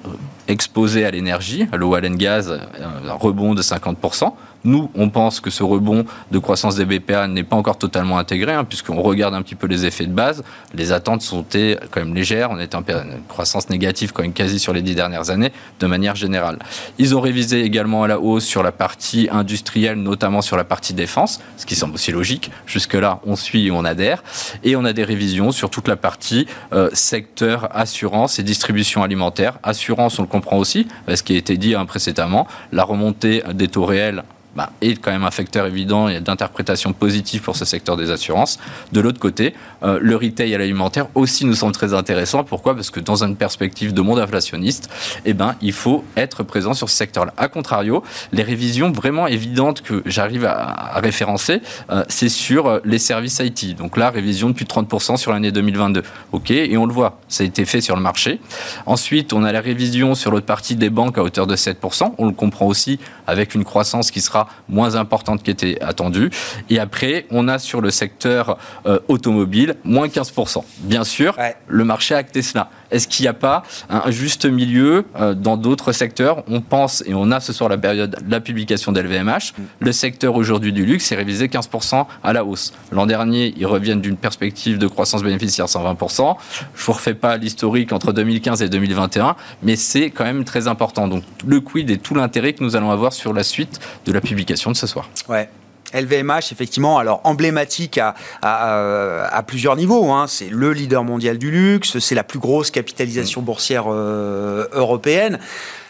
exposés 0.49 1.05
à 1.05 1.11
l'énergie, 1.11 1.67
l'eau, 1.73 1.95
à 1.95 2.01
gaz, 2.01 2.51
euh, 2.51 3.09
un 3.09 3.13
rebond 3.15 3.55
de 3.55 3.63
50%. 3.63 4.35
Nous, 4.65 4.91
on 4.95 5.09
pense 5.11 5.41
que 5.41 5.51
ce 5.51 5.63
rebond 5.63 6.05
de 6.31 6.39
croissance 6.39 6.77
des 6.77 6.85
BPA 6.85 7.27
n'est 7.27 7.43
pas 7.43 7.57
encore 7.57 7.79
totalement 7.79 8.19
intégré, 8.19 8.53
hein, 8.53 8.65
puisqu'on 8.65 9.01
regarde 9.03 9.35
un 9.35 9.43
petit 9.43 9.57
peu 9.57 9.67
les 9.67 9.87
effets 9.87 10.07
de 10.07 10.13
base. 10.13 10.45
Les 10.73 10.93
attentes 10.93 11.23
sont 11.23 11.45
quand 11.91 12.01
même 12.01 12.15
légères. 12.15 12.51
On 12.51 12.59
est 12.59 12.75
en 12.75 12.85
croissance 13.29 13.71
négative 13.71 14.13
quand 14.13 14.23
même 14.23 14.33
quasi 14.33 14.59
sur 14.59 14.73
les 14.73 14.83
dix 14.83 14.95
dernières 14.95 15.31
années, 15.31 15.53
de 15.81 15.87
manière 15.87 16.15
générale. 16.15 16.59
Ils 16.99 17.17
ont 17.17 17.21
révisé 17.21 17.63
également 17.63 18.05
à 18.05 18.09
la 18.09 18.21
hausse 18.21 18.45
sur 18.45 18.63
la 18.63 18.73
partie 18.73 19.29
industrielle, 19.33 19.97
notamment 19.97 20.43
sur 20.43 20.57
la 20.57 20.65
partie 20.65 20.95
défense, 20.95 21.41
ce 21.57 21.67
qui 21.67 21.75
semble 21.75 21.95
aussi 21.95 22.13
logique. 22.13 22.51
Jusque-là, 22.67 23.21
on 23.27 23.35
suit 23.35 23.67
et 23.67 23.71
on 23.73 23.85
adhère. 23.85 24.23
Et 24.63 24.77
on 24.77 24.85
a 24.85 24.93
des 24.93 25.05
révisions 25.05 25.51
sur 25.51 25.71
toute 25.71 25.89
la 25.89 25.97
partie 25.97 26.47
euh, 26.73 26.89
secteur 26.93 27.69
assurance 27.77 28.39
et 28.39 28.45
distribution 28.45 29.03
alimentaire. 29.03 29.59
Assurance, 29.65 30.19
on 30.21 30.23
le 30.23 30.29
comprend 30.33 30.57
aussi, 30.57 30.89
ce 31.15 31.23
qui 31.23 31.35
a 31.35 31.37
été 31.37 31.57
dit 31.57 31.75
hein, 31.75 31.87
précédemment. 31.87 32.49
La 32.73 32.83
remontée 32.83 33.43
des 33.55 33.69
taux 33.69 33.85
réels 33.85 34.25
bah, 34.57 34.71
est 34.81 35.01
quand 35.01 35.11
même 35.11 35.25
un 35.25 35.31
facteur 35.31 35.67
évident 35.67 36.09
d'interprétation 36.21 36.93
positive 36.93 37.43
pour 37.43 37.57
ce 37.57 37.65
secteur 37.65 37.97
des 37.97 38.11
assurances. 38.11 38.59
De 38.93 39.01
l'autre 39.01 39.19
côté, 39.19 39.55
euh, 39.83 39.99
le 40.01 40.17
retail 40.17 40.53
et 40.53 40.59
l'alimentaire 40.59 41.07
aussi 41.15 41.45
nous 41.45 41.55
semblent 41.55 41.75
très 41.75 41.95
intéressants. 41.95 42.45
Pourquoi? 42.45 42.75
Parce 42.75 42.91
que 42.91 43.01
dans 43.01 43.25
une 43.25 43.37
perspective 43.37 43.93
de 43.95 44.01
monde 44.03 44.19
inflationniste, 44.19 44.91
eh 45.25 45.33
ben, 45.33 45.55
il 45.61 45.73
faut 45.73 46.05
être 46.17 46.43
présent 46.43 46.75
sur 46.75 46.91
ce 46.91 46.97
secteur-là. 46.97 47.33
A 47.37 47.49
contrario, 47.49 48.03
les 48.33 48.43
révisions 48.43 48.91
vraiment 48.91 49.27
évidentes 49.27 49.83
que 49.83 50.03
j'arrive 50.07 50.45
à, 50.45 51.01
référencer, 51.01 51.63
euh, 51.91 52.05
c'est 52.09 52.29
sur 52.29 52.67
euh, 52.67 52.81
les 52.85 52.99
services 52.99 53.41
IT. 53.41 53.77
Donc 53.77 53.97
là, 53.97 54.11
révision 54.11 54.49
de 54.49 54.55
plus 54.55 54.65
de 54.65 54.71
30% 54.71 55.17
sur 55.17 55.33
l'année 55.33 55.53
2022. 55.53 56.03
OK, 56.33 56.51
et 56.51 56.77
on 56.77 56.87
le 56.87 56.93
voit, 56.93 57.19
ça 57.29 57.43
a 57.43 57.47
été 57.47 57.65
fait 57.65 57.81
sur 57.81 57.97
le 57.97 58.03
marché. 58.03 58.41
Ensuite, 58.87 59.33
on 59.33 59.45
a 59.45 59.53
la 59.53 59.61
révision 59.61 60.15
sur 60.15 60.31
l'autre 60.31 60.47
partie 60.47 60.77
des 60.77 60.91
banques 60.91 61.19
à 61.19 61.23
hauteur 61.23 61.47
de 61.47 61.57
7%. 61.57 62.15
On 62.19 62.27
le 62.27 62.33
comprend 62.33 62.67
aussi 62.67 62.99
avec 63.27 63.55
une 63.55 63.65
croissance 63.65 64.11
qui 64.11 64.21
sera 64.21 64.49
moins 64.69 64.97
importante 64.97 65.43
qu'était 65.43 65.81
attendue. 65.83 66.31
Et 66.71 66.79
après, 66.79 67.27
on 67.31 67.49
a 67.49 67.59
sur 67.59 67.81
le 67.81 67.91
secteur 67.91 68.59
euh, 68.87 68.99
automobile 69.09 69.77
moins 69.85 70.07
15%. 70.07 70.65
Bien 70.79 71.05
sûr, 71.05 71.37
le 71.69 71.85
marché 71.85 72.15
a 72.15 72.19
acté 72.19 72.43
cela. 72.43 72.71
Est-ce 72.93 73.09
qu'il 73.09 73.25
n'y 73.25 73.29
a 73.29 73.35
pas 73.35 73.63
un 73.89 74.11
juste 74.11 74.47
milieu 74.47 75.05
euh, 75.19 75.35
dans 75.35 75.57
d'autres 75.57 75.93
secteurs? 75.93 76.45
On 76.49 76.61
pense, 76.61 77.03
et 77.07 77.15
on 77.15 77.31
a 77.31 77.41
ce 77.41 77.53
soir 77.53 77.69
la 77.69 77.79
période 77.79 78.17
la 78.29 78.41
publication 78.41 78.93
d'LVMH, 78.93 79.55
mm. 79.57 79.63
le 79.81 79.93
secteur 79.93 80.37
aujourd'hui 80.37 80.73
du 80.73 80.85
luxe 80.85 81.11
est 81.11 81.17
révisé 81.17 81.49
15% 81.49 82.07
à 82.23 82.33
la 82.33 82.45
hausse. 82.45 82.73
L'an 82.93 83.07
dernier, 83.07 83.55
ils 83.57 83.67
reviennent 83.67 84.01
d'une 84.01 84.17
perspective 84.17 84.79
de 84.79 84.87
croissance 84.87 85.23
bénéficiaire 85.23 85.67
120%. 85.67 86.37
Je 86.75 86.83
ne 86.83 86.87
vous 86.87 86.93
refais 86.93 87.15
pas 87.15 87.37
l'historique 87.37 87.93
entre 87.93 88.13
2015 88.13 88.63
et 88.63 88.69
2021, 88.69 89.37
mais 89.63 89.77
c'est 89.77 90.11
quand 90.11 90.25
même 90.25 90.45
très 90.45 90.69
important. 90.69 91.09
Donc 91.09 91.25
le 91.47 91.61
quid 91.61 91.91
et 91.91 91.99
tout 91.99 92.15
l'intérêt 92.15 92.53
que 92.53 92.63
nous 92.63 92.77
allons 92.77 92.91
avoir 92.91 93.13
sur 93.13 93.33
la 93.33 93.43
suite 93.43 93.81
de 94.05 94.13
la 94.13 94.21
publication 94.21 94.71
de 94.71 94.77
ce 94.77 94.87
soir. 94.87 95.09
Ouais. 95.29 95.49
LVMH, 95.95 96.53
effectivement, 96.53 96.99
alors 96.99 97.21
emblématique 97.25 97.99
à, 97.99 98.15
à, 98.43 99.43
plusieurs 99.43 99.77
niveaux. 99.77 100.11
Hein. 100.11 100.27
C'est 100.29 100.49
le 100.49 100.73
leader 100.73 101.05
mondial 101.05 101.39
du 101.39 101.51
luxe, 101.51 101.99
c'est 101.99 102.15
la 102.15 102.25
plus 102.25 102.39
grosse 102.39 102.71
capitalisation 102.71 103.43
mm. 103.43 103.45
boursière 103.45 103.85
euh, 103.89 104.67
européenne. 104.73 105.39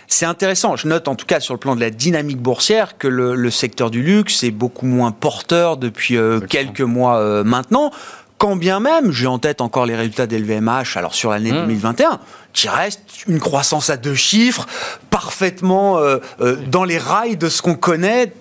C'est 0.08 0.26
intéressant. 0.26 0.76
Je 0.76 0.88
note 0.88 1.08
en 1.08 1.14
tout 1.14 1.24
cas 1.24 1.40
sur 1.40 1.54
le 1.54 1.60
plan 1.60 1.74
de 1.74 1.80
la 1.80 1.90
dynamique 1.90 2.38
boursière 2.38 2.98
que 2.98 3.08
le, 3.08 3.50
secteur 3.50 3.90
du 3.90 4.02
luxe 4.02 4.42
est 4.44 4.50
beaucoup 4.50 4.86
moins 4.86 5.10
porteur 5.10 5.78
depuis 5.78 6.16
euh, 6.16 6.40
quelques 6.40 6.82
mois 6.82 7.16
euh, 7.16 7.44
maintenant. 7.44 7.90
Quand 8.36 8.56
bien 8.56 8.80
même, 8.80 9.12
j'ai 9.12 9.28
en 9.28 9.38
tête 9.38 9.60
encore 9.60 9.86
les 9.86 9.94
résultats 9.94 10.26
d'LVMH, 10.26 10.96
alors 10.96 11.14
sur 11.14 11.30
l'année 11.30 11.52
2021, 11.52 12.10
mm. 12.10 12.18
qui 12.52 12.68
reste 12.68 13.00
une 13.28 13.38
croissance 13.38 13.88
à 13.88 13.96
deux 13.96 14.16
chiffres, 14.16 14.66
parfaitement 15.10 16.00
dans 16.66 16.82
les 16.82 16.98
rails 16.98 17.36
de 17.36 17.48
ce 17.48 17.62
qu'on 17.62 17.76
connaît 17.76 18.32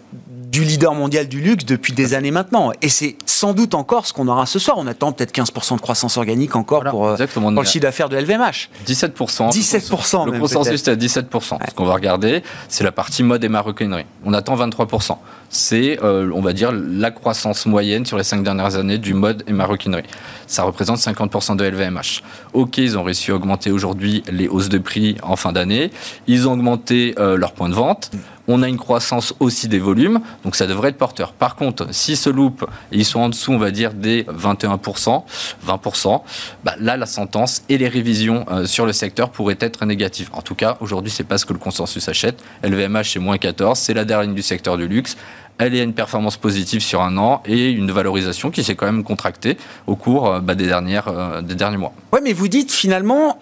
du 0.51 0.65
leader 0.65 0.93
mondial 0.93 1.27
du 1.29 1.39
luxe 1.39 1.65
depuis 1.65 1.93
des 1.93 2.13
années 2.13 2.29
maintenant. 2.29 2.73
Et 2.81 2.89
c'est 2.89 3.15
sans 3.25 3.53
doute 3.53 3.73
encore 3.73 4.05
ce 4.05 4.11
qu'on 4.11 4.27
aura 4.27 4.45
ce 4.45 4.59
soir. 4.59 4.77
On 4.77 4.85
attend 4.85 5.13
peut-être 5.13 5.33
15% 5.33 5.77
de 5.77 5.81
croissance 5.81 6.17
organique 6.17 6.55
encore 6.57 6.83
pour, 6.83 7.07
euh, 7.07 7.15
le 7.17 7.63
chiffre 7.63 7.83
d'affaires 7.83 8.09
de 8.09 8.17
LVMH. 8.17 8.69
17%. 8.85 9.49
17%. 9.49 10.25
Le 10.25 10.39
consensus 10.39 10.87
est 10.87 10.89
à 10.89 10.95
17%. 10.95 11.57
Ce 11.69 11.73
qu'on 11.73 11.85
va 11.85 11.93
regarder, 11.93 12.43
c'est 12.67 12.83
la 12.83 12.91
partie 12.91 13.23
mode 13.23 13.43
et 13.43 13.49
maroquinerie. 13.49 14.05
On 14.25 14.33
attend 14.33 14.55
23%. 14.57 15.17
C'est, 15.53 16.01
euh, 16.01 16.31
on 16.33 16.39
va 16.39 16.53
dire, 16.53 16.71
la 16.71 17.11
croissance 17.11 17.65
moyenne 17.65 18.05
sur 18.05 18.17
les 18.17 18.23
cinq 18.23 18.41
dernières 18.41 18.77
années 18.77 18.97
du 18.97 19.13
mode 19.13 19.43
et 19.47 19.51
maroquinerie. 19.53 20.05
Ça 20.47 20.63
représente 20.63 20.97
50% 20.97 21.57
de 21.57 21.65
LVMH. 21.65 22.23
Ok, 22.53 22.77
ils 22.77 22.97
ont 22.97 23.03
réussi 23.03 23.31
à 23.31 23.35
augmenter 23.35 23.69
aujourd'hui 23.69 24.23
les 24.31 24.47
hausses 24.47 24.69
de 24.69 24.77
prix 24.77 25.17
en 25.23 25.35
fin 25.35 25.51
d'année. 25.51 25.91
Ils 26.27 26.47
ont 26.47 26.53
augmenté 26.53 27.15
euh, 27.19 27.35
leur 27.35 27.51
point 27.51 27.67
de 27.67 27.73
vente. 27.73 28.11
On 28.47 28.63
a 28.63 28.67
une 28.67 28.77
croissance 28.77 29.33
aussi 29.39 29.67
des 29.67 29.79
volumes, 29.79 30.19
donc 30.43 30.55
ça 30.55 30.67
devrait 30.67 30.89
être 30.89 30.97
porteur. 30.97 31.31
Par 31.31 31.55
contre, 31.55 31.87
si 31.91 32.15
se 32.15 32.29
loupent, 32.29 32.65
ils 32.91 33.05
sont 33.05 33.19
en 33.19 33.29
dessous, 33.29 33.51
on 33.51 33.57
va 33.57 33.71
dire, 33.71 33.93
des 33.93 34.23
21%, 34.23 35.23
20%, 35.65 36.21
bah 36.63 36.73
là, 36.79 36.97
la 36.97 37.05
sentence 37.05 37.63
et 37.69 37.77
les 37.77 37.87
révisions 37.87 38.45
euh, 38.51 38.65
sur 38.65 38.85
le 38.85 38.93
secteur 38.93 39.29
pourraient 39.29 39.57
être 39.59 39.85
négatives. 39.85 40.29
En 40.33 40.41
tout 40.41 40.55
cas, 40.55 40.77
aujourd'hui, 40.81 41.11
c'est 41.11 41.23
pas 41.23 41.37
ce 41.37 41.45
que 41.45 41.53
le 41.53 41.59
consensus 41.59 42.09
achète. 42.09 42.43
LVMH, 42.63 43.03
c'est 43.03 43.19
moins 43.19 43.37
14, 43.37 43.77
c'est 43.77 43.93
la 43.93 44.05
dernière 44.05 44.27
ligne 44.27 44.35
du 44.35 44.41
secteur 44.41 44.75
du 44.75 44.87
luxe 44.87 45.17
elle 45.61 45.79
a 45.79 45.83
une 45.83 45.93
performance 45.93 46.37
positive 46.37 46.81
sur 46.81 47.01
un 47.01 47.17
an 47.17 47.41
et 47.45 47.69
une 47.69 47.91
valorisation 47.91 48.51
qui 48.51 48.63
s'est 48.63 48.75
quand 48.75 48.85
même 48.85 49.03
contractée 49.03 49.57
au 49.87 49.95
cours 49.95 50.27
euh, 50.27 50.39
bah, 50.39 50.55
des, 50.55 50.65
dernières, 50.65 51.07
euh, 51.07 51.41
des 51.41 51.55
derniers 51.55 51.77
mois. 51.77 51.93
Oui, 52.11 52.19
mais 52.23 52.33
vous 52.33 52.47
dites 52.47 52.71
finalement, 52.71 53.37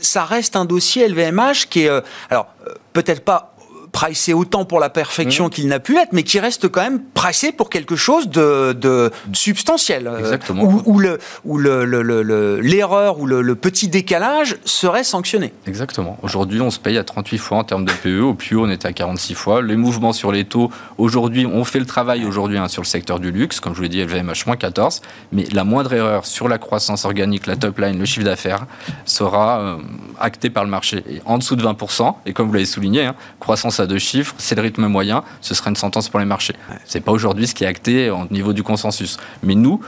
ça 0.00 0.24
reste 0.24 0.56
un 0.56 0.64
dossier 0.64 1.08
LVMH 1.08 1.68
qui 1.70 1.82
est, 1.82 1.90
alors 2.30 2.48
peut-être 2.92 3.24
pas 3.24 3.51
pricé 3.92 4.32
autant 4.32 4.64
pour 4.64 4.80
la 4.80 4.90
perfection 4.90 5.46
mmh. 5.46 5.50
qu'il 5.50 5.68
n'a 5.68 5.78
pu 5.78 5.96
être, 5.98 6.12
mais 6.12 6.22
qui 6.22 6.40
reste 6.40 6.68
quand 6.68 6.82
même 6.82 7.02
pricé 7.14 7.52
pour 7.52 7.68
quelque 7.70 7.94
chose 7.94 8.28
de, 8.28 8.72
de 8.72 9.10
substantiel. 9.32 10.06
Euh, 10.06 10.18
Exactement. 10.18 10.64
Où, 10.64 10.98
le, 10.98 11.18
où 11.44 11.58
l'erreur 11.58 13.20
ou 13.20 13.26
le, 13.26 13.54
petit 13.54 13.88
décalage 13.88 14.56
serait 14.64 15.04
sanctionné. 15.04 15.52
Exactement. 15.66 16.18
Aujourd'hui, 16.22 16.60
on 16.62 16.70
se 16.70 16.78
paye 16.78 16.96
à 16.96 17.04
38 17.04 17.38
fois 17.38 17.58
en 17.58 17.64
termes 17.64 17.84
de 17.84 17.92
PE. 17.92 18.22
Au 18.22 18.34
plus 18.34 18.56
haut, 18.56 18.64
on 18.66 18.70
était 18.70 18.88
à 18.88 18.92
46 18.92 19.34
fois. 19.34 19.62
Les 19.62 19.76
mouvements 19.76 20.14
sur 20.14 20.32
les 20.32 20.44
taux, 20.44 20.70
aujourd'hui, 20.96 21.46
on 21.46 21.64
fait 21.64 21.78
le 21.78 21.86
travail 21.86 22.24
aujourd'hui 22.24 22.58
hein, 22.58 22.68
sur 22.68 22.82
le 22.82 22.86
secteur 22.86 23.20
du 23.20 23.30
luxe. 23.30 23.60
Comme 23.60 23.72
je 23.74 23.76
vous 23.76 23.82
l'ai 23.82 23.88
dit, 23.90 24.02
LVMH 24.02 24.46
moins 24.46 24.56
14. 24.56 25.02
Mais 25.32 25.44
la 25.52 25.64
moindre 25.64 25.92
erreur 25.92 26.24
sur 26.24 26.48
la 26.48 26.58
croissance 26.58 27.04
organique, 27.04 27.46
la 27.46 27.56
top 27.56 27.78
line, 27.78 27.98
le 27.98 28.04
chiffre 28.06 28.24
d'affaires, 28.24 28.66
sera 29.04 29.60
euh, 29.60 29.76
actée 30.18 30.48
par 30.48 30.64
le 30.64 30.70
marché. 30.70 31.04
Et 31.08 31.20
en 31.26 31.36
dessous 31.38 31.56
de 31.56 31.62
20%, 31.62 32.14
et 32.24 32.32
comme 32.32 32.48
vous 32.48 32.54
l'avez 32.54 32.64
souligné, 32.64 33.04
hein, 33.04 33.14
croissance 33.38 33.81
de 33.86 33.98
chiffres, 33.98 34.34
c'est 34.38 34.54
le 34.54 34.62
rythme 34.62 34.86
moyen, 34.86 35.22
ce 35.40 35.54
sera 35.54 35.70
une 35.70 35.76
sentence 35.76 36.08
pour 36.08 36.20
les 36.20 36.26
marchés. 36.26 36.54
C'est 36.84 37.00
pas 37.00 37.12
aujourd'hui 37.12 37.46
ce 37.46 37.54
qui 37.54 37.64
est 37.64 37.66
acté 37.66 38.10
au 38.10 38.26
niveau 38.30 38.52
du 38.52 38.62
consensus. 38.62 39.18
Mais 39.42 39.54
nous, 39.54 39.80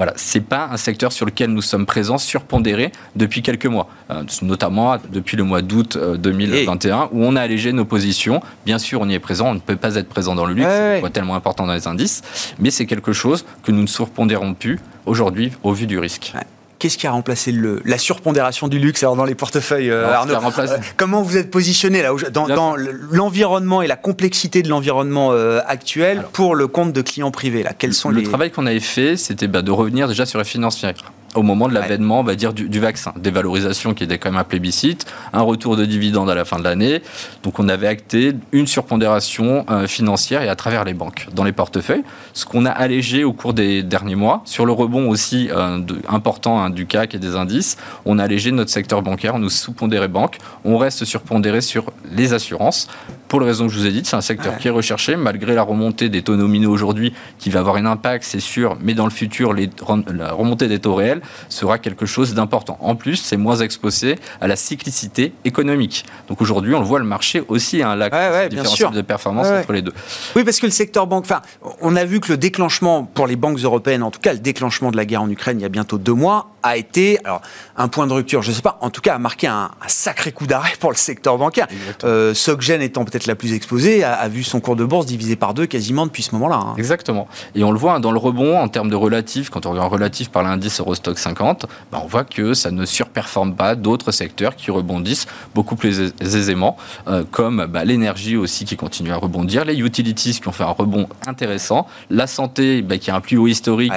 voilà, 0.00 0.14
c'est 0.16 0.40
pas 0.40 0.70
un 0.72 0.78
secteur 0.78 1.12
sur 1.12 1.26
lequel 1.26 1.50
nous 1.50 1.60
sommes 1.60 1.84
présents, 1.84 2.16
surpondérés 2.16 2.90
depuis 3.16 3.42
quelques 3.42 3.66
mois, 3.66 3.86
euh, 4.10 4.22
notamment 4.40 4.96
depuis 5.12 5.36
le 5.36 5.44
mois 5.44 5.60
d'août 5.60 5.98
2021, 5.98 7.02
euh, 7.02 7.06
où 7.12 7.22
on 7.22 7.36
a 7.36 7.42
allégé 7.42 7.74
nos 7.74 7.84
positions. 7.84 8.40
Bien 8.64 8.78
sûr, 8.78 9.02
on 9.02 9.08
y 9.10 9.14
est 9.14 9.18
présent, 9.18 9.50
on 9.50 9.54
ne 9.54 9.60
peut 9.60 9.76
pas 9.76 9.96
être 9.96 10.08
présent 10.08 10.34
dans 10.34 10.46
le 10.46 10.54
luxe, 10.54 10.70
c'est 10.70 11.12
tellement 11.12 11.34
important 11.34 11.66
dans 11.66 11.74
les 11.74 11.86
indices, 11.86 12.22
mais 12.58 12.70
c'est 12.70 12.86
quelque 12.86 13.12
chose 13.12 13.44
que 13.62 13.72
nous 13.72 13.82
ne 13.82 13.86
surpondérons 13.86 14.54
plus 14.54 14.78
aujourd'hui 15.04 15.52
au 15.62 15.74
vu 15.74 15.86
du 15.86 15.98
risque. 15.98 16.32
Qu'est-ce 16.80 16.96
qui 16.96 17.06
a 17.06 17.10
remplacé 17.10 17.52
le, 17.52 17.82
la 17.84 17.98
surpondération 17.98 18.66
du 18.66 18.78
luxe 18.78 19.02
alors 19.02 19.14
dans 19.14 19.26
les 19.26 19.34
portefeuilles, 19.34 19.90
euh, 19.90 20.10
Arnaud 20.10 20.34
euh, 20.34 20.78
Comment 20.96 21.20
vous 21.20 21.36
êtes 21.36 21.50
positionné 21.50 22.00
là 22.00 22.10
dans, 22.32 22.74
l'environnement 23.10 23.82
et 23.82 23.86
la 23.86 23.96
complexité 23.96 24.62
de 24.62 24.70
l'environnement 24.70 25.32
euh, 25.32 25.60
actuel 25.66 26.24
pour 26.32 26.54
le 26.54 26.68
compte 26.68 26.94
de 26.94 27.02
clients 27.02 27.30
privés 27.30 27.62
là? 27.62 27.74
Quels 27.76 27.92
sont 27.92 28.08
le 28.08 28.22
travail 28.22 28.50
qu'on 28.50 28.64
avait 28.64 28.80
fait, 28.80 29.18
c'était 29.18 29.46
bah, 29.46 29.60
de 29.60 29.70
revenir 29.70 30.08
déjà 30.08 30.24
sur 30.24 30.38
la 30.38 30.44
financière 30.44 30.94
au 31.34 31.42
moment 31.42 31.68
de 31.68 31.74
l'avènement, 31.74 32.20
on 32.20 32.24
va 32.24 32.34
dire, 32.34 32.52
du, 32.52 32.80
vaccin. 32.80 33.12
Des 33.16 33.30
valorisations 33.30 33.94
qui 33.94 34.04
étaient 34.04 34.18
quand 34.18 34.30
même 34.30 34.40
un 34.40 34.44
plébiscite, 34.44 35.06
un 35.32 35.42
retour 35.42 35.76
de 35.76 35.84
dividendes 35.84 36.30
à 36.30 36.34
la 36.34 36.44
fin 36.44 36.58
de 36.58 36.64
l'année. 36.64 37.02
Donc 37.42 37.58
on 37.58 37.68
avait 37.68 37.86
acté 37.86 38.34
une 38.52 38.66
surpondération 38.66 39.64
euh, 39.70 39.86
financière 39.86 40.42
et 40.42 40.48
à 40.48 40.56
travers 40.56 40.84
les 40.84 40.94
banques 40.94 41.28
dans 41.34 41.44
les 41.44 41.52
portefeuilles. 41.52 42.02
Ce 42.32 42.44
qu'on 42.44 42.66
a 42.66 42.70
allégé 42.70 43.24
au 43.24 43.32
cours 43.32 43.54
des 43.54 43.82
derniers 43.82 44.14
mois. 44.14 44.42
Sur 44.44 44.66
le 44.66 44.72
rebond 44.72 45.08
aussi 45.08 45.48
euh, 45.50 45.80
important 46.08 46.60
hein, 46.60 46.70
du 46.70 46.86
CAC 46.86 47.14
et 47.14 47.18
des 47.18 47.36
indices, 47.36 47.76
on 48.04 48.18
a 48.18 48.24
allégé 48.24 48.50
notre 48.50 48.70
secteur 48.70 49.02
bancaire, 49.02 49.34
on 49.34 49.38
nous 49.38 49.50
sous-pondéré 49.50 50.08
banque. 50.08 50.38
On 50.64 50.78
reste 50.78 51.04
surpondéré 51.04 51.60
sur 51.60 51.92
les 52.12 52.32
assurances. 52.32 52.88
Pour 53.28 53.40
les 53.40 53.46
raisons 53.46 53.68
que 53.68 53.72
je 53.72 53.78
vous 53.78 53.86
ai 53.86 53.92
dites, 53.92 54.06
c'est 54.06 54.16
un 54.16 54.20
secteur 54.20 54.58
qui 54.58 54.66
est 54.66 54.72
recherché, 54.72 55.14
malgré 55.14 55.54
la 55.54 55.62
remontée 55.62 56.08
des 56.08 56.22
taux 56.22 56.34
nominaux 56.34 56.72
aujourd'hui, 56.72 57.12
qui 57.38 57.48
va 57.48 57.60
avoir 57.60 57.76
un 57.76 57.86
impact, 57.86 58.24
c'est 58.24 58.40
sûr, 58.40 58.76
mais 58.82 58.94
dans 58.94 59.04
le 59.04 59.12
futur, 59.12 59.52
les, 59.52 59.70
la 60.12 60.32
remontée 60.32 60.66
des 60.66 60.80
taux 60.80 60.96
réels 60.96 61.19
sera 61.48 61.78
quelque 61.78 62.06
chose 62.06 62.34
d'important. 62.34 62.78
En 62.80 62.96
plus, 62.96 63.16
c'est 63.16 63.36
moins 63.36 63.56
exposé 63.56 64.16
à 64.40 64.46
la 64.46 64.56
cyclicité 64.56 65.32
économique. 65.44 66.04
Donc 66.28 66.40
aujourd'hui, 66.40 66.74
on 66.74 66.80
le 66.80 66.86
voit, 66.86 66.98
le 66.98 67.04
marché 67.04 67.42
aussi 67.48 67.82
a 67.82 67.90
un 67.90 67.96
lac 67.96 68.12
de 68.12 69.00
performance 69.02 69.46
entre 69.48 69.72
les 69.72 69.82
deux. 69.82 69.92
Oui, 70.36 70.44
parce 70.44 70.58
que 70.58 70.66
le 70.66 70.72
secteur 70.72 71.06
banque, 71.06 71.24
enfin, 71.24 71.42
on 71.80 71.96
a 71.96 72.04
vu 72.04 72.20
que 72.20 72.32
le 72.32 72.36
déclenchement 72.36 73.04
pour 73.04 73.26
les 73.26 73.36
banques 73.36 73.58
européennes, 73.58 74.02
en 74.02 74.10
tout 74.10 74.20
cas 74.20 74.32
le 74.32 74.38
déclenchement 74.38 74.90
de 74.90 74.96
la 74.96 75.04
guerre 75.04 75.22
en 75.22 75.30
Ukraine 75.30 75.58
il 75.58 75.62
y 75.62 75.66
a 75.66 75.70
bientôt 75.70 75.98
deux 75.98 76.14
mois, 76.14 76.50
a 76.62 76.76
été 76.76 77.18
alors 77.24 77.40
un 77.76 77.88
point 77.88 78.06
de 78.06 78.12
rupture, 78.12 78.42
je 78.42 78.50
ne 78.50 78.54
sais 78.54 78.62
pas, 78.62 78.78
en 78.80 78.90
tout 78.90 79.00
cas 79.00 79.14
a 79.14 79.18
marqué 79.18 79.46
un, 79.46 79.70
sacré 79.86 80.32
coup 80.32 80.46
d'arrêt 80.46 80.72
pour 80.78 80.90
le 80.90 80.96
secteur 80.96 81.38
bancaire. 81.38 81.66
Euh, 82.04 82.34
Soggen 82.34 82.82
étant 82.82 83.04
peut-être 83.04 83.26
la 83.26 83.34
plus 83.34 83.54
exposée, 83.54 84.04
a, 84.04 84.28
vu 84.28 84.42
son 84.42 84.60
cours 84.60 84.76
de 84.76 84.84
bourse 84.84 85.06
divisé 85.06 85.36
par 85.36 85.54
deux 85.54 85.66
quasiment 85.66 86.06
depuis 86.06 86.22
ce 86.22 86.32
moment-là. 86.34 86.56
Hein. 86.56 86.74
Exactement. 86.76 87.28
Et 87.54 87.64
on 87.64 87.72
le 87.72 87.78
voit 87.78 87.94
hein, 87.94 88.00
dans 88.00 88.12
le 88.12 88.18
rebond 88.18 88.58
en 88.58 88.68
termes 88.68 88.90
de 88.90 88.96
relatif, 88.96 89.50
quand 89.50 89.66
on 89.66 89.72
regarde 89.72 89.92
relatif 89.92 90.30
par 90.30 90.42
l'indice 90.42 90.80
Eurostock 90.80 91.09
50, 91.18 91.66
bah, 91.90 92.00
on 92.02 92.06
voit 92.06 92.24
que 92.24 92.54
ça 92.54 92.70
ne 92.70 92.84
surperforme 92.84 93.54
pas 93.54 93.74
d'autres 93.74 94.12
secteurs 94.12 94.56
qui 94.56 94.70
rebondissent 94.70 95.26
beaucoup 95.54 95.76
plus 95.76 96.12
aisément, 96.20 96.76
euh, 97.08 97.24
comme 97.30 97.66
bah, 97.66 97.84
l'énergie 97.84 98.36
aussi 98.36 98.64
qui 98.64 98.76
continue 98.76 99.12
à 99.12 99.16
rebondir, 99.16 99.64
les 99.64 99.78
utilities 99.78 100.40
qui 100.40 100.48
ont 100.48 100.52
fait 100.52 100.64
un 100.64 100.68
rebond 100.68 101.08
intéressant, 101.26 101.86
la 102.10 102.26
santé 102.26 102.82
bah, 102.82 102.98
qui 102.98 103.10
a 103.10 103.16
un 103.16 103.20
plus 103.20 103.36
haut 103.36 103.48
historique, 103.48 103.92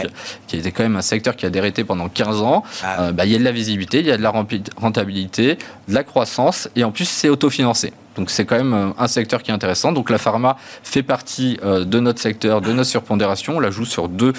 qui 0.47 0.57
était 0.57 0.71
quand 0.71 0.83
même 0.83 0.95
un 0.95 1.01
secteur 1.01 1.35
qui 1.35 1.45
a 1.45 1.49
dérété 1.49 1.83
pendant 1.83 2.09
15 2.09 2.41
ans. 2.41 2.63
Ah. 2.83 3.01
Euh, 3.01 3.11
il 3.23 3.31
y 3.31 3.35
a 3.35 3.39
de 3.39 3.43
la 3.43 3.51
visibilité, 3.51 3.99
il 3.99 4.07
y 4.07 4.11
a 4.11 4.17
de 4.17 4.21
la 4.21 4.33
rentabilité, 4.77 5.57
de 5.87 5.93
la 5.93 6.03
croissance, 6.03 6.69
et 6.75 6.83
en 6.83 6.91
plus 6.91 7.07
c'est 7.07 7.29
autofinancé. 7.29 7.93
Donc 8.15 8.29
c'est 8.29 8.45
quand 8.45 8.57
même 8.57 8.93
un 8.97 9.07
secteur 9.07 9.43
qui 9.43 9.51
est 9.51 9.53
intéressant. 9.53 9.91
Donc 9.91 10.09
la 10.09 10.17
pharma 10.17 10.57
fait 10.83 11.03
partie 11.03 11.57
de 11.63 11.99
notre 11.99 12.19
secteur, 12.19 12.61
de 12.61 12.71
notre 12.71 12.89
surpondération. 12.89 13.57
On 13.57 13.59
la 13.59 13.71
joue 13.71 13.85
sur 13.85 14.07
deux 14.07 14.33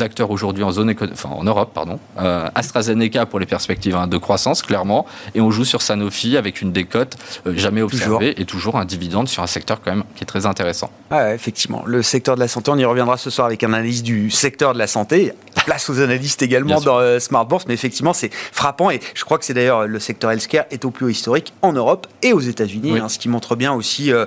acteurs 0.00 0.30
aujourd'hui 0.30 0.64
en 0.64 0.72
zone 0.72 0.94
enfin, 1.12 1.30
en 1.30 1.44
Europe, 1.44 1.70
pardon. 1.74 1.98
AstraZeneca 2.16 3.26
pour 3.26 3.38
les 3.38 3.46
perspectives 3.46 3.96
hein, 3.96 4.06
de 4.06 4.18
croissance, 4.18 4.62
clairement, 4.62 5.06
et 5.34 5.40
on 5.40 5.50
joue 5.50 5.64
sur 5.64 5.82
Sanofi 5.82 6.36
avec 6.36 6.62
une 6.62 6.72
décote 6.72 7.16
jamais 7.46 7.82
observée 7.82 8.40
et 8.40 8.44
toujours 8.44 8.76
un 8.76 8.84
dividende 8.84 9.28
sur 9.28 9.42
un 9.42 9.46
secteur 9.46 9.80
quand 9.82 9.92
même 9.92 10.04
qui 10.16 10.22
est 10.22 10.26
très 10.26 10.46
intéressant. 10.46 10.90
Ah, 11.10 11.34
effectivement, 11.34 11.82
le 11.86 12.02
secteur 12.02 12.34
de 12.34 12.40
la 12.40 12.48
santé, 12.48 12.70
on 12.70 12.78
y 12.78 12.84
reviendra 12.84 13.16
ce 13.16 13.30
soir 13.30 13.46
avec 13.46 13.62
un 13.64 13.72
analyse 13.72 14.02
du 14.02 14.30
secteur 14.30 14.74
de 14.74 14.78
la 14.78 14.86
santé. 14.86 15.32
Place 15.64 15.88
aux 15.90 16.00
analystes 16.00 16.42
également 16.42 16.80
dans 16.80 16.98
euh, 16.98 17.20
Smart 17.20 17.46
Bourse, 17.46 17.66
mais 17.68 17.74
effectivement, 17.74 18.12
c'est 18.12 18.30
frappant 18.32 18.90
et 18.90 19.00
je 19.14 19.24
crois 19.24 19.38
que 19.38 19.44
c'est 19.44 19.54
d'ailleurs 19.54 19.86
le 19.86 20.00
secteur 20.00 20.32
healthcare 20.32 20.64
est 20.70 20.84
au 20.84 20.90
plus 20.90 21.06
haut 21.06 21.10
historique 21.10 21.52
en 21.62 21.72
Europe 21.72 22.06
et 22.22 22.32
aux 22.32 22.40
États-Unis, 22.40 22.98
hein, 22.98 23.08
ce 23.12 23.18
qui 23.18 23.28
montre 23.28 23.56
bien 23.56 23.72
aussi 23.72 24.12
euh, 24.12 24.26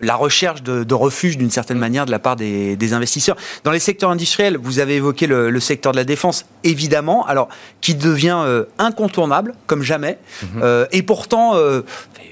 la 0.00 0.16
recherche 0.16 0.62
de, 0.62 0.94
refuge 0.94 1.38
d'une 1.38 1.50
certaine 1.50 1.78
manière 1.78 2.06
de 2.06 2.10
la 2.10 2.18
part 2.18 2.34
des, 2.34 2.92
investisseurs. 2.92 3.36
Dans 3.62 3.70
les 3.70 3.78
secteurs 3.78 4.10
industriels, 4.10 4.56
vous 4.56 4.80
avez 4.80 4.96
évoqué 4.96 5.28
le, 5.28 5.60
secteur 5.60 5.92
de 5.92 5.96
la 5.96 6.04
défense, 6.04 6.44
évidemment, 6.64 7.24
alors 7.26 7.48
qui 7.80 7.94
devient 7.94 8.42
euh, 8.44 8.64
incontournable 8.78 9.54
comme 9.66 9.82
jamais, 9.82 10.18
mhm. 10.42 10.86
et 10.90 11.02
pourtant, 11.02 11.54